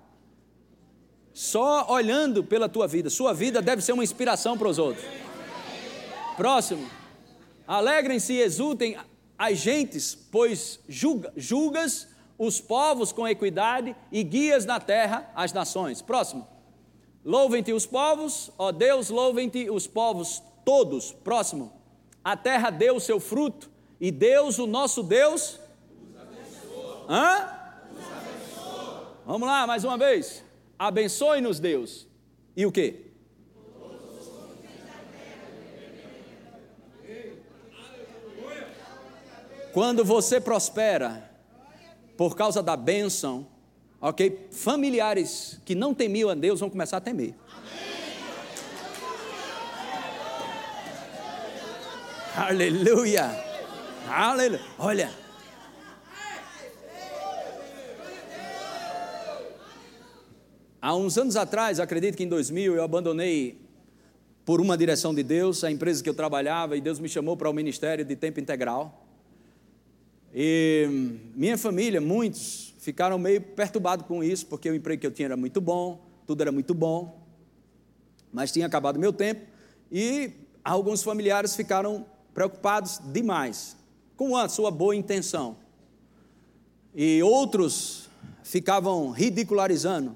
[1.34, 3.10] Só olhando pela tua vida.
[3.10, 5.06] Sua vida deve ser uma inspiração para os outros.
[6.38, 6.90] Próximo.
[7.68, 8.98] Alegrem-se e exultem
[9.38, 16.02] as gentes, pois julga, julgas os povos com equidade e guias na terra as nações.
[16.02, 16.48] Próximo.
[17.24, 21.12] Louvem-te os povos, ó Deus, louvem-te os povos todos.
[21.12, 21.74] Próximo.
[22.24, 25.60] A terra deu o seu fruto e Deus, o nosso Deus.
[27.10, 27.59] Hã?
[29.30, 30.44] Vamos lá, mais uma vez.
[30.80, 32.08] Abençoe-nos, Deus.
[32.58, 33.12] E o que?
[39.72, 41.30] Quando você prospera
[42.18, 43.46] por causa da bênção,
[44.02, 44.48] ok?
[44.52, 47.36] Familiares que não temiam a Deus vão começar a temer.
[52.36, 53.30] Aleluia!
[54.08, 54.66] Aleluia!
[54.80, 55.29] Olha.
[60.82, 63.60] Há uns anos atrás, acredito que em 2000, eu abandonei
[64.46, 67.50] por uma direção de Deus a empresa que eu trabalhava e Deus me chamou para
[67.50, 69.06] o ministério de tempo integral.
[70.34, 70.88] E
[71.36, 75.36] minha família, muitos, ficaram meio perturbados com isso, porque o emprego que eu tinha era
[75.36, 77.28] muito bom, tudo era muito bom,
[78.32, 79.42] mas tinha acabado meu tempo
[79.92, 80.32] e
[80.64, 83.76] alguns familiares ficaram preocupados demais
[84.16, 85.58] com a sua boa intenção.
[86.96, 88.08] E outros
[88.44, 90.16] ficavam ridicularizando.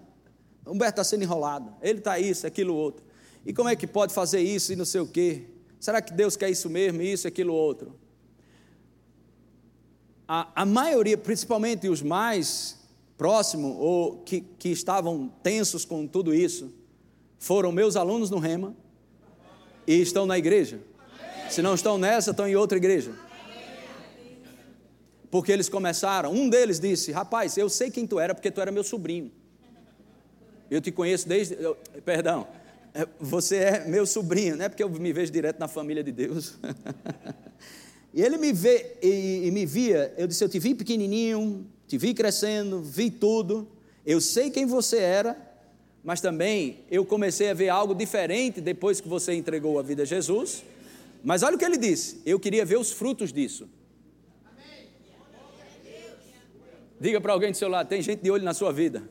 [0.65, 3.06] Humberto está sendo enrolado, ele está isso, aquilo, outro.
[3.45, 5.43] E como é que pode fazer isso e não sei o quê?
[5.80, 7.93] Será que Deus quer isso mesmo, isso, aquilo, outro?
[10.28, 12.80] a, a maioria, principalmente os mais
[13.17, 16.73] próximos ou que, que estavam tensos com tudo isso,
[17.38, 18.76] foram meus alunos no Rema
[19.86, 20.80] e estão na igreja.
[21.49, 23.13] Se não estão nessa, estão em outra igreja.
[25.30, 28.71] Porque eles começaram, um deles disse: Rapaz, eu sei quem tu era porque tu era
[28.71, 29.32] meu sobrinho.
[30.73, 31.53] Eu te conheço desde.
[31.53, 32.47] Eu, perdão,
[32.95, 36.12] é, você é meu sobrinho, não é porque eu me vejo direto na família de
[36.12, 36.57] Deus.
[38.15, 41.97] E ele me vê e, e, me via, eu disse: Eu te vi pequenininho, te
[41.97, 43.67] vi crescendo, vi tudo.
[44.05, 45.36] Eu sei quem você era,
[46.03, 50.05] mas também eu comecei a ver algo diferente depois que você entregou a vida a
[50.05, 50.63] Jesus.
[51.23, 53.67] Mas olha o que ele disse: Eu queria ver os frutos disso.
[56.99, 59.01] Diga para alguém do seu lado: tem gente de olho na sua vida.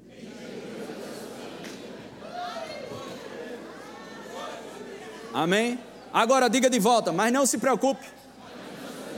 [5.33, 5.79] Amém?
[6.13, 8.07] Agora diga de volta, mas não se preocupe.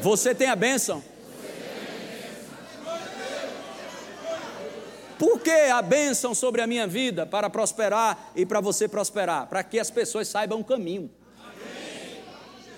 [0.00, 1.02] Você tem a bênção.
[5.18, 7.24] Por que a bênção sobre a minha vida?
[7.24, 9.46] Para prosperar e para você prosperar.
[9.46, 11.10] Para que as pessoas saibam o caminho.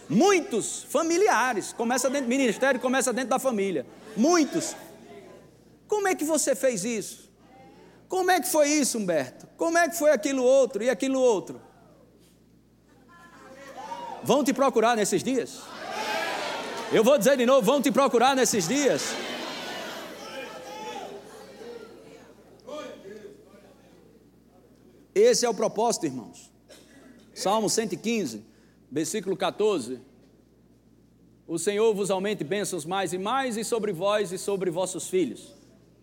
[0.09, 3.85] Muitos familiares, começa dentro do ministério, começa dentro da família.
[4.17, 4.77] Muitos.
[5.89, 7.29] Como é que você fez isso?
[8.09, 9.49] Como é que foi isso, Humberto?
[9.57, 11.61] Como é que foi aquilo outro e aquilo outro?
[14.27, 15.63] Vão te procurar nesses dias?
[16.93, 19.15] Eu vou dizer de novo: vão te procurar nesses dias.
[25.15, 26.51] Esse é o propósito, irmãos.
[27.33, 28.45] Salmo 115,
[28.91, 30.01] versículo 14.
[31.47, 35.55] O Senhor vos aumente bênçãos mais e mais, e sobre vós e sobre vossos filhos.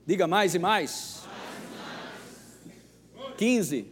[0.08, 1.24] Diga mais e mais.
[3.16, 3.36] mais, mais.
[3.38, 3.92] 15.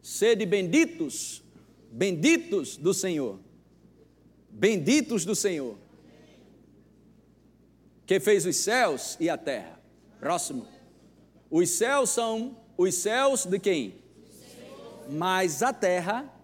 [0.00, 1.42] Sede benditos,
[1.90, 3.38] benditos do Senhor
[4.58, 5.76] benditos do Senhor,
[8.04, 9.78] que fez os céus e a terra.
[10.18, 10.66] Próximo.
[11.48, 13.94] Os céus são os céus de quem?
[15.08, 16.34] Mas a terra.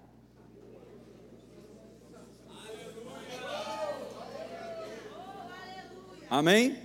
[6.30, 6.78] Amém?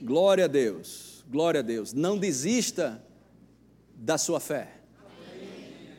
[0.00, 1.92] Glória a Deus, glória a Deus.
[1.92, 3.02] Não desista
[3.94, 4.72] da sua fé.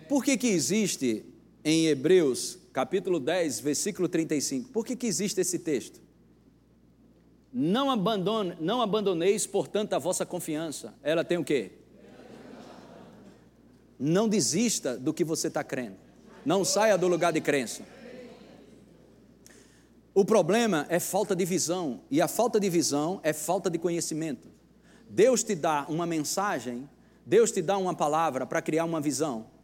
[0.07, 1.25] Por que, que existe
[1.65, 4.69] em Hebreus capítulo 10, versículo 35.
[4.69, 5.99] Por que, que existe esse texto?
[7.51, 10.93] Não, abandone, não abandoneis, portanto, a vossa confiança.
[11.01, 11.71] Ela tem o quê?
[13.97, 15.95] Não desista do que você está crendo.
[16.45, 17.81] Não saia do lugar de crença.
[20.13, 24.47] O problema é falta de visão, e a falta de visão é falta de conhecimento.
[25.09, 26.87] Deus te dá uma mensagem,
[27.25, 29.54] Deus te dá uma palavra para criar uma visão.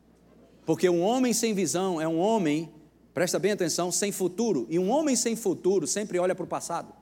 [0.71, 2.73] Porque um homem sem visão é um homem,
[3.13, 4.65] presta bem atenção, sem futuro.
[4.69, 6.93] E um homem sem futuro sempre olha para o passado.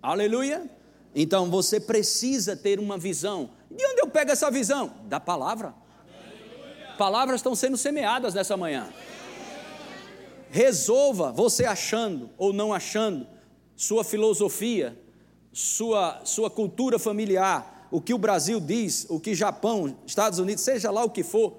[0.00, 0.70] Aleluia!
[1.14, 3.50] Então você precisa ter uma visão.
[3.70, 4.94] De onde eu pego essa visão?
[5.04, 5.74] Da palavra.
[6.08, 6.96] Aleluia.
[6.96, 8.88] Palavras estão sendo semeadas nessa manhã.
[10.50, 13.26] Resolva, você achando ou não achando,
[13.76, 14.98] sua filosofia,
[15.52, 20.90] sua, sua cultura familiar, o que o Brasil diz, o que Japão, Estados Unidos, seja
[20.90, 21.52] lá o que for,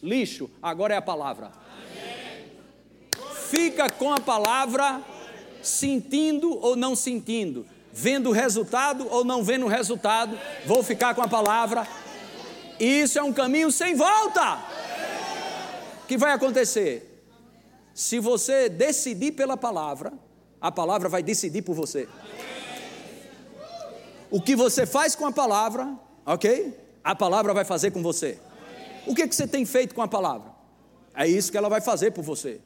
[0.00, 1.50] lixo, agora é a palavra.
[3.50, 5.02] Fica com a palavra,
[5.60, 11.22] sentindo ou não sentindo, vendo o resultado ou não vendo o resultado, vou ficar com
[11.22, 11.86] a palavra.
[12.78, 14.58] Isso é um caminho sem volta.
[16.04, 17.26] O que vai acontecer?
[17.92, 20.12] Se você decidir pela palavra,
[20.60, 22.08] a palavra vai decidir por você.
[24.34, 26.76] O que você faz com a palavra, ok?
[27.04, 28.36] A palavra vai fazer com você.
[29.06, 30.50] O que, que você tem feito com a palavra?
[31.14, 32.60] É isso que ela vai fazer por você.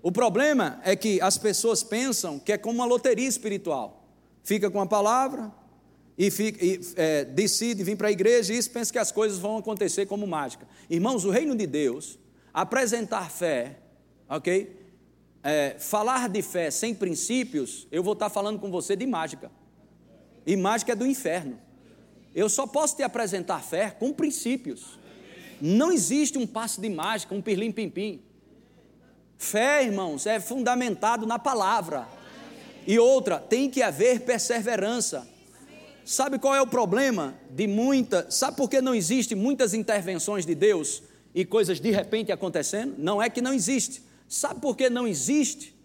[0.00, 4.04] O problema é que as pessoas pensam que é como uma loteria espiritual.
[4.44, 5.52] Fica com a palavra
[6.16, 9.40] e, fica, e é, decide vir para a igreja e isso pensa que as coisas
[9.40, 10.64] vão acontecer como mágica.
[10.88, 12.20] Irmãos, o reino de Deus,
[12.54, 13.80] apresentar fé,
[14.28, 14.76] ok?
[15.42, 19.50] É, falar de fé sem princípios, eu vou estar falando com você de mágica.
[20.48, 21.58] E mágica é do inferno.
[22.34, 24.98] Eu só posso te apresentar fé com princípios.
[25.60, 28.22] Não existe um passo de mágica, um pirlim-pim-pim.
[29.36, 32.08] Fé, irmãos, é fundamentado na palavra.
[32.86, 35.28] E outra, tem que haver perseverança.
[36.02, 38.30] Sabe qual é o problema de muita?
[38.30, 41.02] Sabe por que não existe muitas intervenções de Deus
[41.34, 42.94] e coisas de repente acontecendo?
[42.96, 44.02] Não é que não existe.
[44.26, 45.76] Sabe por que não existe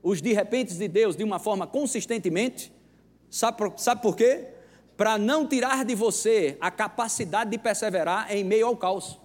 [0.00, 2.70] os de repente de Deus de uma forma consistentemente?
[3.32, 4.46] Sabe por, sabe por quê?
[4.94, 9.18] Para não tirar de você a capacidade de perseverar em meio ao caos.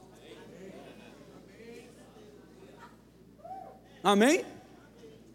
[4.01, 4.45] Amém?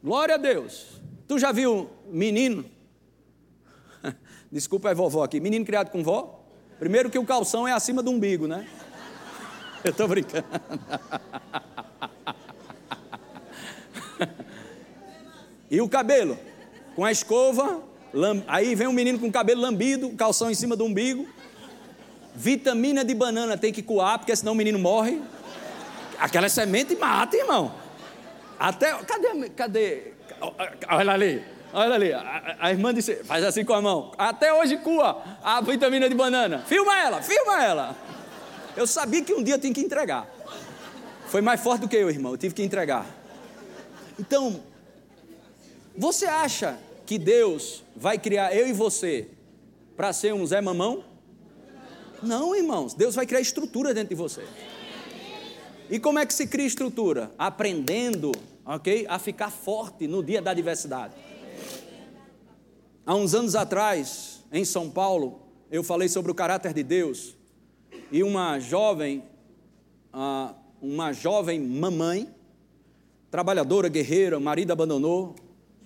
[0.03, 1.03] Glória a Deus.
[1.29, 2.65] Tu já viu menino?
[4.51, 5.39] Desculpa a vovó aqui.
[5.39, 6.43] Menino criado com vó?
[6.79, 8.67] Primeiro que o calção é acima do umbigo, né?
[9.85, 10.47] Eu estou brincando.
[15.71, 16.39] E o cabelo?
[16.95, 17.83] Com a escova,
[18.47, 21.27] aí vem um menino com cabelo lambido, calção em cima do umbigo.
[22.35, 25.21] Vitamina de banana tem que coar, porque senão o menino morre.
[26.19, 27.75] Aquela semente mata, irmão.
[28.59, 28.93] Até.
[29.05, 29.51] Cadê?
[29.51, 30.03] Cadê?
[30.89, 31.53] Olha ali.
[31.75, 34.13] Olha ali, a, a, irmã disse, faz assim com a mão.
[34.19, 36.59] Até hoje cua a vitamina de banana.
[36.67, 37.97] Filma ela, filma ela.
[38.77, 40.29] Eu sabia que um dia eu tinha que entregar.
[41.29, 42.33] Foi mais forte do que eu, irmão.
[42.33, 43.07] Eu tive que entregar.
[44.19, 44.63] Então,
[45.97, 49.29] você acha que Deus vai criar eu e você
[49.97, 51.05] para ser um Zé Mamão?
[52.23, 52.95] Não, irmãos.
[52.95, 54.45] Deus vai criar estrutura dentro de você.
[55.91, 57.33] E como é que se cria estrutura?
[57.37, 58.33] Aprendendo,
[58.65, 59.07] ok?
[59.09, 61.15] A ficar forte no dia da adversidade.
[63.05, 67.37] Há uns anos atrás, em São Paulo, eu falei sobre o caráter de Deus
[68.13, 69.25] e uma jovem,
[70.81, 72.33] uma jovem mamãe,
[73.31, 75.35] trabalhadora, guerreira, o marido abandonou,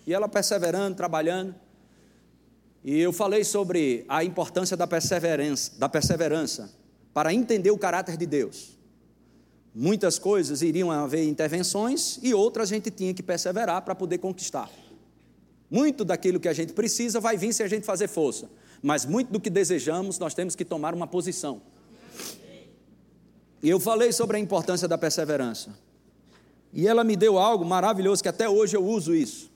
[0.06, 1.54] e ela perseverando, trabalhando.
[2.86, 6.70] E eu falei sobre a importância da perseverança, da perseverança
[7.12, 8.78] para entender o caráter de Deus.
[9.74, 14.70] Muitas coisas iriam haver intervenções e outras a gente tinha que perseverar para poder conquistar.
[15.68, 18.48] Muito daquilo que a gente precisa vai vir se a gente fazer força,
[18.80, 21.60] mas muito do que desejamos nós temos que tomar uma posição.
[23.64, 25.76] E eu falei sobre a importância da perseverança.
[26.72, 29.55] E ela me deu algo maravilhoso que até hoje eu uso isso.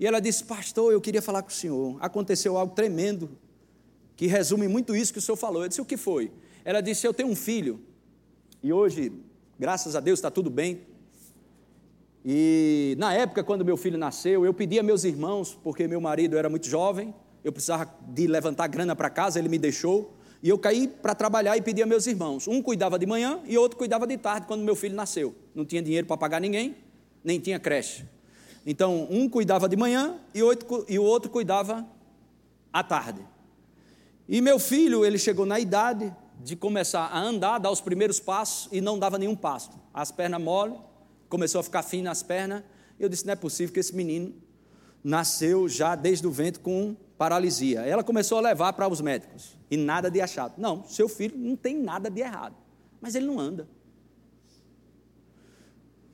[0.00, 1.98] E ela disse: Pastor, eu queria falar com o senhor.
[2.00, 3.30] Aconteceu algo tremendo,
[4.16, 5.62] que resume muito isso que o senhor falou.
[5.62, 6.32] Eu disse: O que foi?
[6.64, 7.78] Ela disse: Eu tenho um filho,
[8.62, 9.12] e hoje,
[9.58, 10.80] graças a Deus, está tudo bem.
[12.24, 16.36] E na época, quando meu filho nasceu, eu pedi a meus irmãos, porque meu marido
[16.36, 20.16] era muito jovem, eu precisava de levantar grana para casa, ele me deixou.
[20.42, 22.48] E eu caí para trabalhar e pedi a meus irmãos.
[22.48, 25.34] Um cuidava de manhã e outro cuidava de tarde, quando meu filho nasceu.
[25.54, 26.76] Não tinha dinheiro para pagar ninguém,
[27.22, 28.06] nem tinha creche.
[28.66, 30.40] Então, um cuidava de manhã e,
[30.88, 31.86] e o outro cuidava
[32.72, 33.20] à tarde.
[34.28, 38.68] E meu filho, ele chegou na idade de começar a andar, dar os primeiros passos
[38.72, 39.70] e não dava nenhum passo.
[39.92, 40.74] As pernas mole,
[41.28, 42.62] começou a ficar fino nas pernas.
[42.98, 44.34] Eu disse: não é possível que esse menino
[45.02, 47.80] nasceu já desde o ventre com paralisia.
[47.80, 50.54] Ela começou a levar para os médicos e nada de achado.
[50.58, 52.56] Não, seu filho não tem nada de errado,
[53.00, 53.68] mas ele não anda.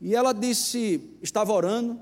[0.00, 2.00] E ela disse: estava orando,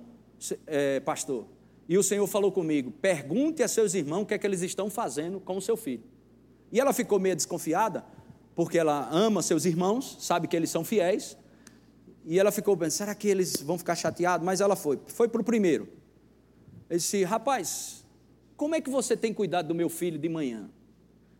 [0.66, 1.46] é, pastor,
[1.88, 4.90] e o Senhor falou comigo: pergunte a seus irmãos o que é que eles estão
[4.90, 6.02] fazendo com o seu filho.
[6.72, 8.04] E ela ficou meio desconfiada,
[8.54, 11.36] porque ela ama seus irmãos, sabe que eles são fiéis,
[12.24, 14.44] e ela ficou pensando: será que eles vão ficar chateados?
[14.44, 15.88] Mas ela foi, foi para o primeiro.
[16.88, 18.04] Ele disse: rapaz,
[18.56, 20.70] como é que você tem cuidado do meu filho de manhã?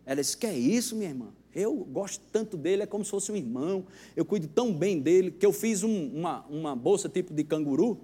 [0.05, 1.32] Ela disse: Que é isso, minha irmã?
[1.55, 3.86] Eu gosto tanto dele, é como se fosse um irmão.
[4.16, 8.01] Eu cuido tão bem dele que eu fiz um, uma, uma bolsa tipo de canguru.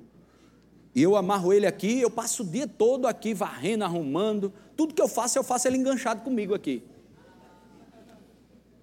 [0.95, 4.53] E eu amarro ele aqui, eu passo o dia todo aqui varrendo, arrumando.
[4.76, 6.82] Tudo que eu faço, eu faço ele enganchado comigo aqui.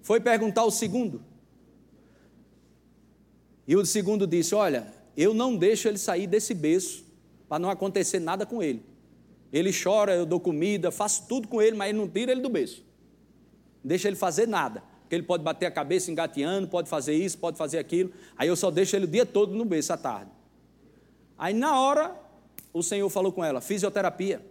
[0.01, 1.21] Foi perguntar o segundo.
[3.67, 7.03] E o segundo disse: Olha, eu não deixo ele sair desse berço
[7.49, 8.85] para não acontecer nada com ele.
[9.51, 12.49] Ele chora, eu dou comida, faço tudo com ele, mas ele não tira ele do
[12.49, 12.87] berço
[13.87, 14.83] deixa ele fazer nada.
[15.01, 18.11] Porque ele pode bater a cabeça engateando, pode fazer isso, pode fazer aquilo.
[18.35, 20.29] Aí eu só deixo ele o dia todo no berço à tarde.
[21.37, 22.15] Aí na hora,
[22.73, 24.41] o Senhor falou com ela: fisioterapia.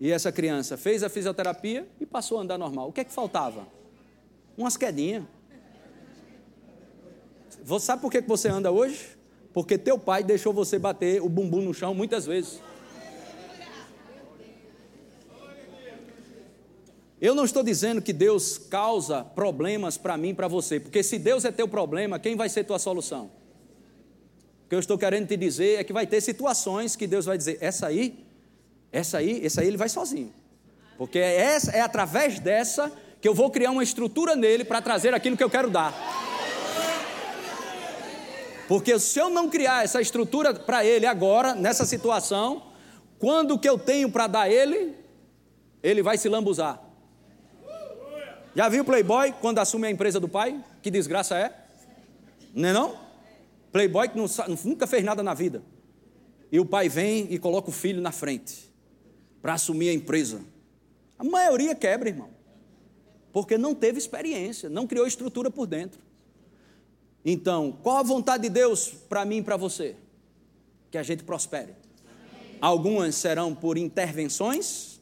[0.00, 2.88] E essa criança fez a fisioterapia e passou a andar normal.
[2.88, 3.66] O que é que faltava?
[4.56, 5.24] Umas quedinhas.
[7.64, 9.16] Você sabe por que você anda hoje?
[9.52, 12.60] Porque teu pai deixou você bater o bumbum no chão muitas vezes.
[17.20, 21.44] Eu não estou dizendo que Deus causa problemas para mim, para você, porque se Deus
[21.44, 23.37] é teu problema, quem vai ser tua solução?
[24.68, 27.38] O que eu estou querendo te dizer é que vai ter situações que Deus vai
[27.38, 28.22] dizer: essa aí,
[28.92, 30.30] essa aí, essa aí ele vai sozinho,
[30.98, 35.14] porque é, essa, é através dessa que eu vou criar uma estrutura nele para trazer
[35.14, 35.94] aquilo que eu quero dar.
[38.68, 42.64] Porque se eu não criar essa estrutura para ele agora, nessa situação,
[43.18, 44.94] quando o que eu tenho para dar ele,
[45.82, 46.78] ele vai se lambuzar.
[48.54, 50.62] Já viu Playboy quando assume a empresa do pai?
[50.82, 51.54] Que desgraça é?
[52.54, 53.07] Não é não?
[53.78, 54.26] Playboy que não,
[54.64, 55.62] nunca fez nada na vida.
[56.50, 58.68] E o pai vem e coloca o filho na frente
[59.40, 60.40] para assumir a empresa.
[61.16, 62.28] A maioria quebra, irmão.
[63.32, 66.00] Porque não teve experiência, não criou estrutura por dentro.
[67.24, 69.94] Então, qual a vontade de Deus para mim e para você?
[70.90, 71.76] Que a gente prospere.
[72.60, 75.00] Algumas serão por intervenções,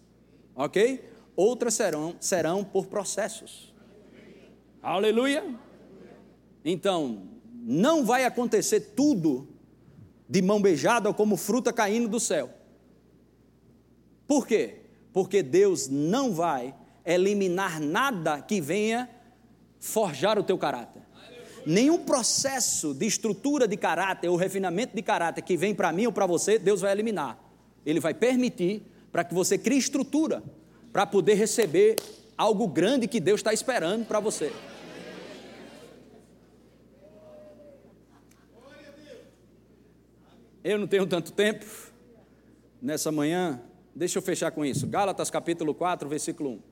[0.55, 1.03] ok?
[1.35, 3.75] outras serão, serão por processos.
[4.83, 5.43] Aleluia!
[6.63, 7.36] Então,
[7.69, 9.49] não vai acontecer tudo
[10.29, 12.49] de mão beijada ou como fruta caindo do céu.
[14.25, 14.83] Por quê?
[15.13, 16.73] Porque Deus não vai
[17.05, 19.11] eliminar nada que venha
[19.81, 21.03] forjar o teu caráter.
[21.67, 26.13] Nenhum processo de estrutura de caráter ou refinamento de caráter que vem para mim ou
[26.13, 27.37] para você, Deus vai eliminar.
[27.85, 30.41] Ele vai permitir para que você crie estrutura
[30.93, 31.97] para poder receber
[32.39, 34.53] algo grande que Deus está esperando para você.
[40.69, 41.65] Eu não tenho tanto tempo
[42.83, 43.63] nessa manhã,
[43.95, 44.85] deixa eu fechar com isso.
[44.85, 46.63] Gálatas capítulo 4, versículo 1.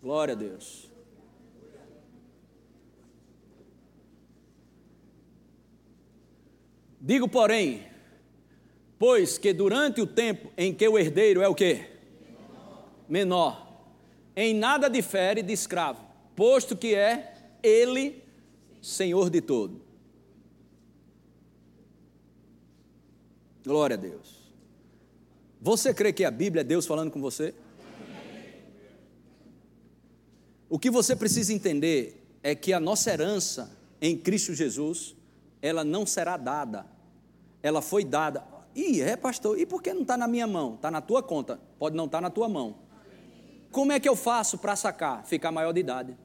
[0.00, 0.88] Glória a Deus.
[7.00, 7.84] Digo, porém,
[8.96, 11.86] Pois que durante o tempo em que o herdeiro é o quê?
[13.08, 13.82] Menor.
[14.36, 16.00] Em nada difere de escravo,
[16.36, 18.22] posto que é ele
[18.80, 19.81] senhor de todo.
[23.64, 24.42] Glória a Deus.
[25.60, 27.54] Você crê que a Bíblia é Deus falando com você?
[30.68, 35.14] O que você precisa entender é que a nossa herança em Cristo Jesus,
[35.60, 36.86] ela não será dada,
[37.62, 38.42] ela foi dada.
[38.74, 40.74] Ih, é pastor, e por que não está na minha mão?
[40.74, 42.76] Está na tua conta, pode não estar tá na tua mão.
[43.70, 45.24] Como é que eu faço para sacar?
[45.24, 46.16] Ficar maior de idade.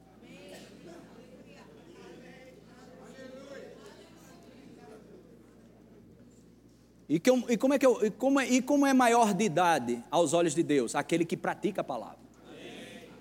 [7.08, 9.44] E, que, e, como é que eu, e, como é, e como é maior de
[9.44, 10.94] idade aos olhos de Deus?
[10.94, 12.18] Aquele que pratica a palavra.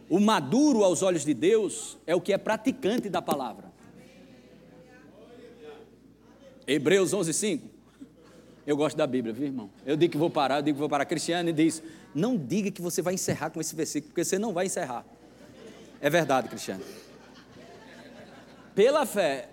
[0.10, 3.72] O maduro aos olhos de Deus é o que é praticante da palavra.
[6.66, 7.70] Hebreus 11, 5.
[8.66, 9.70] Eu gosto da Bíblia, viu, irmão?
[9.86, 11.06] Eu digo que vou parar, eu digo que vou parar.
[11.06, 11.82] Cristiano diz:
[12.14, 15.06] não diga que você vai encerrar com esse versículo, porque você não vai encerrar.
[16.02, 16.84] É verdade, Cristiano.
[18.76, 19.50] Pela fé.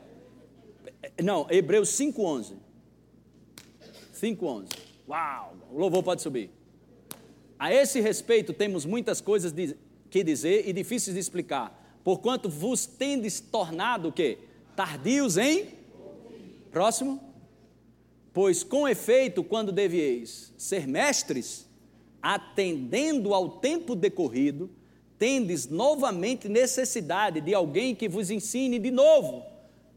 [1.22, 2.63] Não, Hebreus 5,11.
[4.24, 4.68] 5,11.
[5.06, 5.54] Uau!
[5.70, 6.50] O louvor pode subir.
[7.58, 9.76] A esse respeito, temos muitas coisas de,
[10.08, 11.98] que dizer e difíceis de explicar.
[12.02, 14.38] Porquanto vos tendes tornado o quê?
[14.74, 15.68] Tardios em?
[16.70, 17.20] Próximo.
[18.32, 21.68] Pois com efeito, quando devieis ser mestres,
[22.22, 24.70] atendendo ao tempo decorrido,
[25.18, 29.44] tendes novamente necessidade de alguém que vos ensine de novo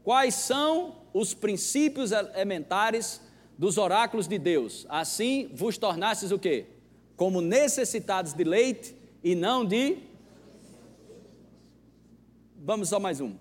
[0.04, 3.20] quais são os princípios elementares
[3.58, 4.86] dos oráculos de Deus.
[4.88, 6.66] Assim vos tornastes o quê?
[7.16, 9.98] Como necessitados de leite e não de.
[12.56, 13.34] Vamos só mais um.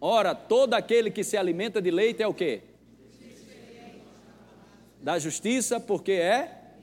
[0.00, 2.62] Ora, todo aquele que se alimenta de leite é o quê?
[5.06, 6.74] da justiça, porque é.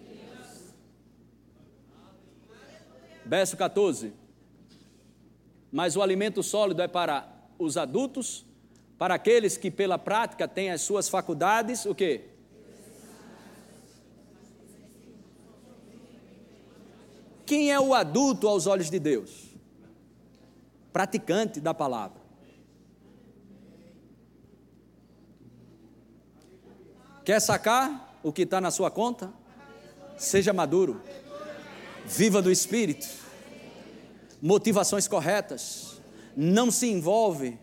[3.25, 4.13] Verso 14.
[5.69, 7.27] Mas o alimento sólido é para
[7.59, 8.45] os adultos,
[9.03, 12.21] para aqueles que pela prática têm as suas faculdades, o quê?
[17.45, 19.49] Quem é o adulto aos olhos de Deus?
[20.93, 22.21] Praticante da palavra.
[27.25, 29.33] Quer sacar o que está na sua conta?
[30.17, 31.01] Seja maduro.
[32.05, 33.05] Viva do Espírito.
[34.41, 36.01] Motivações corretas.
[36.37, 37.59] Não se envolve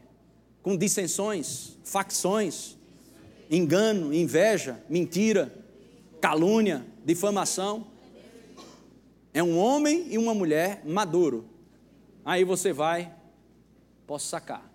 [0.62, 2.76] com dissensões, facções,
[3.50, 5.52] engano, inveja, mentira,
[6.20, 7.86] calúnia, difamação.
[9.32, 11.46] É um homem e uma mulher maduro.
[12.24, 13.12] Aí você vai,
[14.06, 14.70] posso sacar.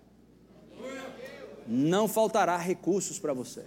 [1.66, 3.64] Não faltará recursos para você.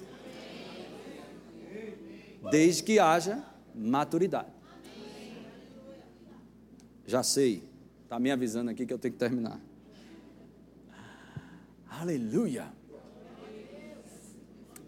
[2.50, 3.44] Desde que haja
[3.76, 4.50] maturidade.
[7.06, 7.64] Já sei,
[8.04, 9.60] está me avisando aqui que eu tenho que terminar.
[11.90, 12.72] Aleluia.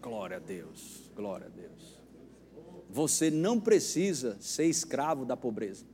[0.00, 2.00] Glória a Deus, glória a Deus.
[2.88, 5.84] Você não precisa ser escravo da pobreza.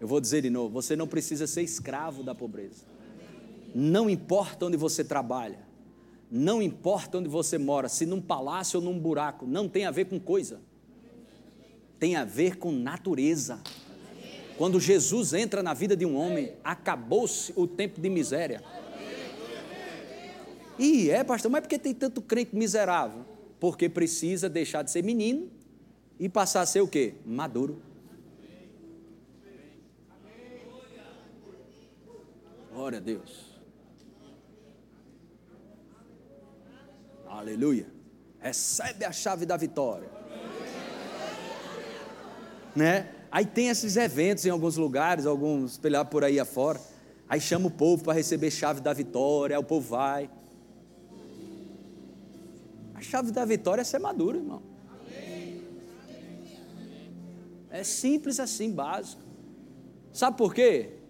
[0.00, 2.84] Eu vou dizer de novo: você não precisa ser escravo da pobreza.
[3.74, 5.60] Não importa onde você trabalha,
[6.30, 10.06] não importa onde você mora, se num palácio ou num buraco, não tem a ver
[10.06, 10.60] com coisa,
[11.98, 13.60] tem a ver com natureza.
[14.58, 18.62] Quando Jesus entra na vida de um homem, acabou-se o tempo de miséria.
[20.78, 23.24] E é, pastor, mas por que tem tanto crente miserável?
[23.60, 25.50] Porque precisa deixar de ser menino
[26.18, 27.14] e passar a ser o quê?
[27.24, 27.80] Maduro.
[32.72, 33.52] Glória a Deus.
[37.28, 37.86] Aleluia.
[38.40, 40.08] Recebe a chave da vitória.
[42.74, 43.08] Né?
[43.30, 46.80] Aí tem esses eventos em alguns lugares, alguns por aí afora.
[47.28, 50.28] Aí chama o povo para receber chave da vitória, aí o povo vai.
[53.02, 54.62] Chave da vitória é ser maduro, irmão.
[57.70, 59.22] É simples assim, básico.
[60.12, 61.02] Sabe por quê?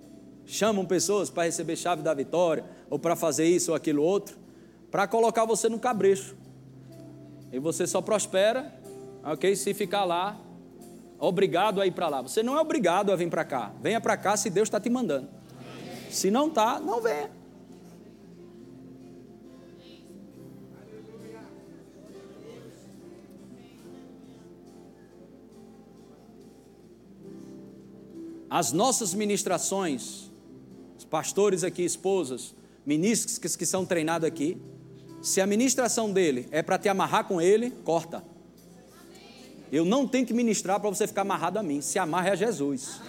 [0.46, 4.36] chamam pessoas para receber chave da vitória, ou para fazer isso ou aquilo outro,
[4.90, 6.36] para colocar você no cabrecho.
[7.50, 8.72] E você só prospera,
[9.24, 9.54] ok?
[9.56, 10.38] Se ficar lá,
[11.18, 12.22] obrigado a ir para lá.
[12.22, 13.72] Você não é obrigado a vir para cá.
[13.80, 15.28] Venha para cá se Deus está te mandando.
[16.10, 17.30] Se não está, não venha.
[28.52, 30.30] As nossas ministrações
[31.08, 34.60] pastores aqui, esposas, ministros que, que são treinados aqui,
[35.22, 38.22] se a ministração dele é para te amarrar com ele, corta.
[39.72, 41.80] Eu não tenho que ministrar para você ficar amarrado a mim.
[41.80, 43.00] Se amarre a Jesus.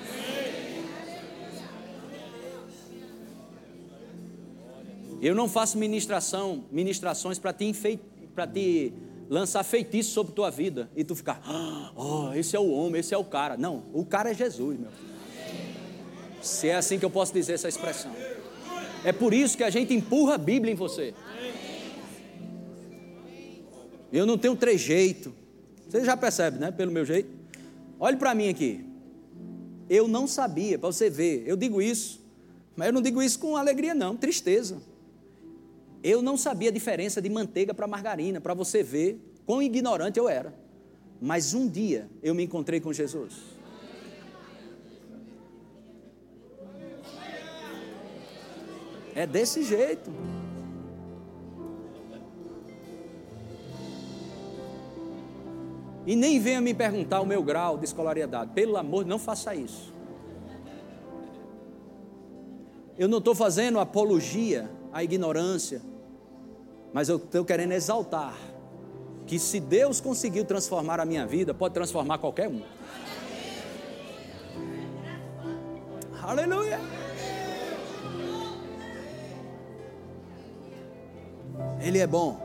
[5.21, 7.99] Eu não faço ministração, ministrações para te,
[8.33, 8.93] para te
[9.29, 11.41] lançar feitiço sobre tua vida e tu ficar,
[11.97, 13.57] oh, esse é o homem, esse é o cara.
[13.57, 15.13] Não, o cara é Jesus, meu filho
[16.43, 18.11] se é assim que eu posso dizer essa expressão.
[19.03, 21.13] É por isso que a gente empurra a Bíblia em você.
[24.11, 25.33] Eu não tenho trejeito.
[25.87, 26.69] Você já percebe, né?
[26.71, 27.29] Pelo meu jeito.
[27.99, 28.85] Olhe para mim aqui.
[29.89, 31.43] Eu não sabia, para você ver.
[31.45, 32.21] Eu digo isso,
[32.75, 34.81] mas eu não digo isso com alegria, não, tristeza.
[36.03, 40.27] Eu não sabia a diferença de manteiga para margarina, para você ver quão ignorante eu
[40.27, 40.53] era.
[41.21, 43.53] Mas um dia eu me encontrei com Jesus.
[49.16, 50.11] É desse jeito.
[56.05, 58.51] E nem venha me perguntar o meu grau de escolaridade.
[58.53, 59.93] Pelo amor, não faça isso.
[62.97, 65.82] Eu não estou fazendo apologia à ignorância,
[66.93, 68.36] mas eu estou querendo exaltar
[69.26, 72.61] que se Deus conseguiu transformar a minha vida, pode transformar qualquer um.
[76.22, 76.80] Aleluia.
[81.84, 82.41] Ele é bom.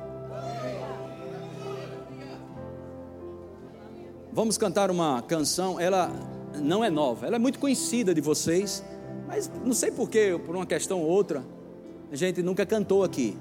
[4.32, 6.10] Vamos cantar uma canção, ela
[6.60, 8.84] não é nova, ela é muito conhecida de vocês,
[9.28, 11.44] mas não sei porquê, por uma questão ou outra,
[12.10, 13.36] a gente nunca cantou aqui.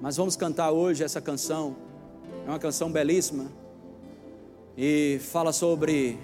[0.00, 1.76] Mas vamos cantar hoje essa canção,
[2.44, 3.46] é uma canção belíssima,
[4.76, 6.18] e fala sobre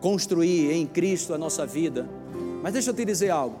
[0.00, 2.08] construir em Cristo a nossa vida.
[2.62, 3.58] Mas deixa eu te dizer algo.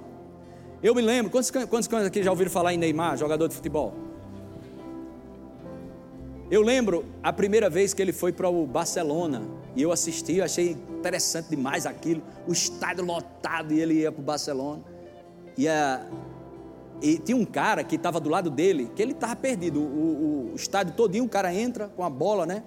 [0.82, 4.07] Eu me lembro, quantos, quantos aqui já ouviram falar em Neymar, jogador de futebol?
[6.50, 9.42] Eu lembro a primeira vez que ele foi para o Barcelona
[9.76, 14.20] e eu assisti, eu achei interessante demais aquilo, o estádio lotado e ele ia para
[14.20, 14.82] o Barcelona.
[15.58, 16.06] E, a,
[17.02, 19.78] e tinha um cara que estava do lado dele, que ele estava perdido.
[19.78, 22.62] O, o, o, estádio todinho, o cara entra com a bola, né?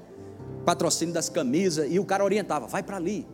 [0.64, 3.28] Patrocínio das camisas, e o cara orientava, vai para ali.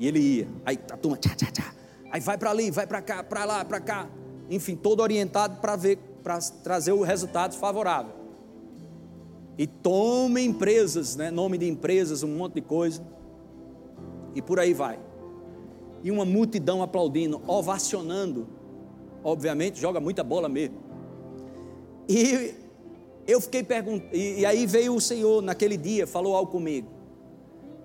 [0.00, 0.48] E ele ia.
[0.66, 1.74] Aí a turma, tchá, tchá, tchá.
[2.10, 4.08] Aí vai para ali, vai para cá, para lá, para cá.
[4.50, 8.21] Enfim, todo orientado para ver, para trazer o resultado favorável.
[9.58, 11.30] E toma empresas, né?
[11.30, 13.02] nome de empresas, um monte de coisa.
[14.34, 14.98] E por aí vai.
[16.02, 18.48] E uma multidão aplaudindo, ovacionando.
[19.22, 20.76] Obviamente, joga muita bola mesmo.
[22.08, 22.54] E
[23.26, 26.88] eu fiquei perguntando, e aí veio o Senhor naquele dia, falou algo comigo.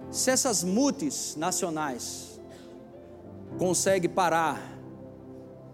[0.09, 2.39] Se essas multinacionais
[3.57, 4.76] conseguem parar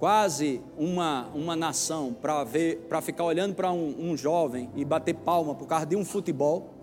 [0.04, 5.14] quase uma, uma nação para ver para ficar olhando para um, um jovem e bater
[5.14, 6.74] palma por causa de um futebol,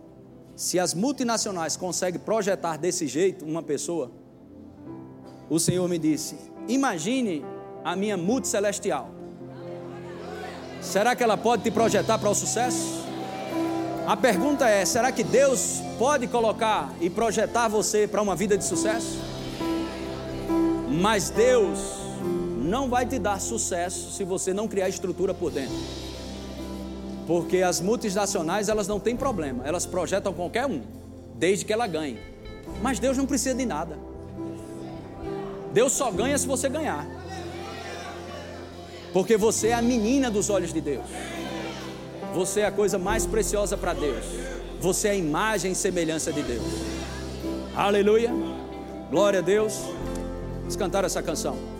[0.56, 4.10] se as multinacionais conseguem projetar desse jeito uma pessoa,
[5.50, 6.34] o Senhor me disse:
[6.66, 7.44] imagine
[7.84, 9.10] a minha multicelestial.
[10.80, 13.04] Será que ela pode te projetar para o sucesso?
[14.06, 18.64] A pergunta é: será que Deus pode colocar e projetar você para uma vida de
[18.64, 19.18] sucesso?
[20.88, 21.99] Mas Deus
[22.60, 25.74] não vai te dar sucesso se você não criar estrutura por dentro.
[27.26, 30.82] Porque as multinacionais, elas não têm problema, elas projetam qualquer um,
[31.36, 32.18] desde que ela ganhe.
[32.82, 33.98] Mas Deus não precisa de nada.
[35.72, 37.06] Deus só ganha se você ganhar.
[39.12, 41.06] Porque você é a menina dos olhos de Deus.
[42.34, 44.24] Você é a coisa mais preciosa para Deus.
[44.80, 46.62] Você é a imagem e semelhança de Deus.
[47.74, 48.30] Aleluia.
[49.10, 49.80] Glória a Deus.
[50.60, 51.79] Vamos cantar essa canção.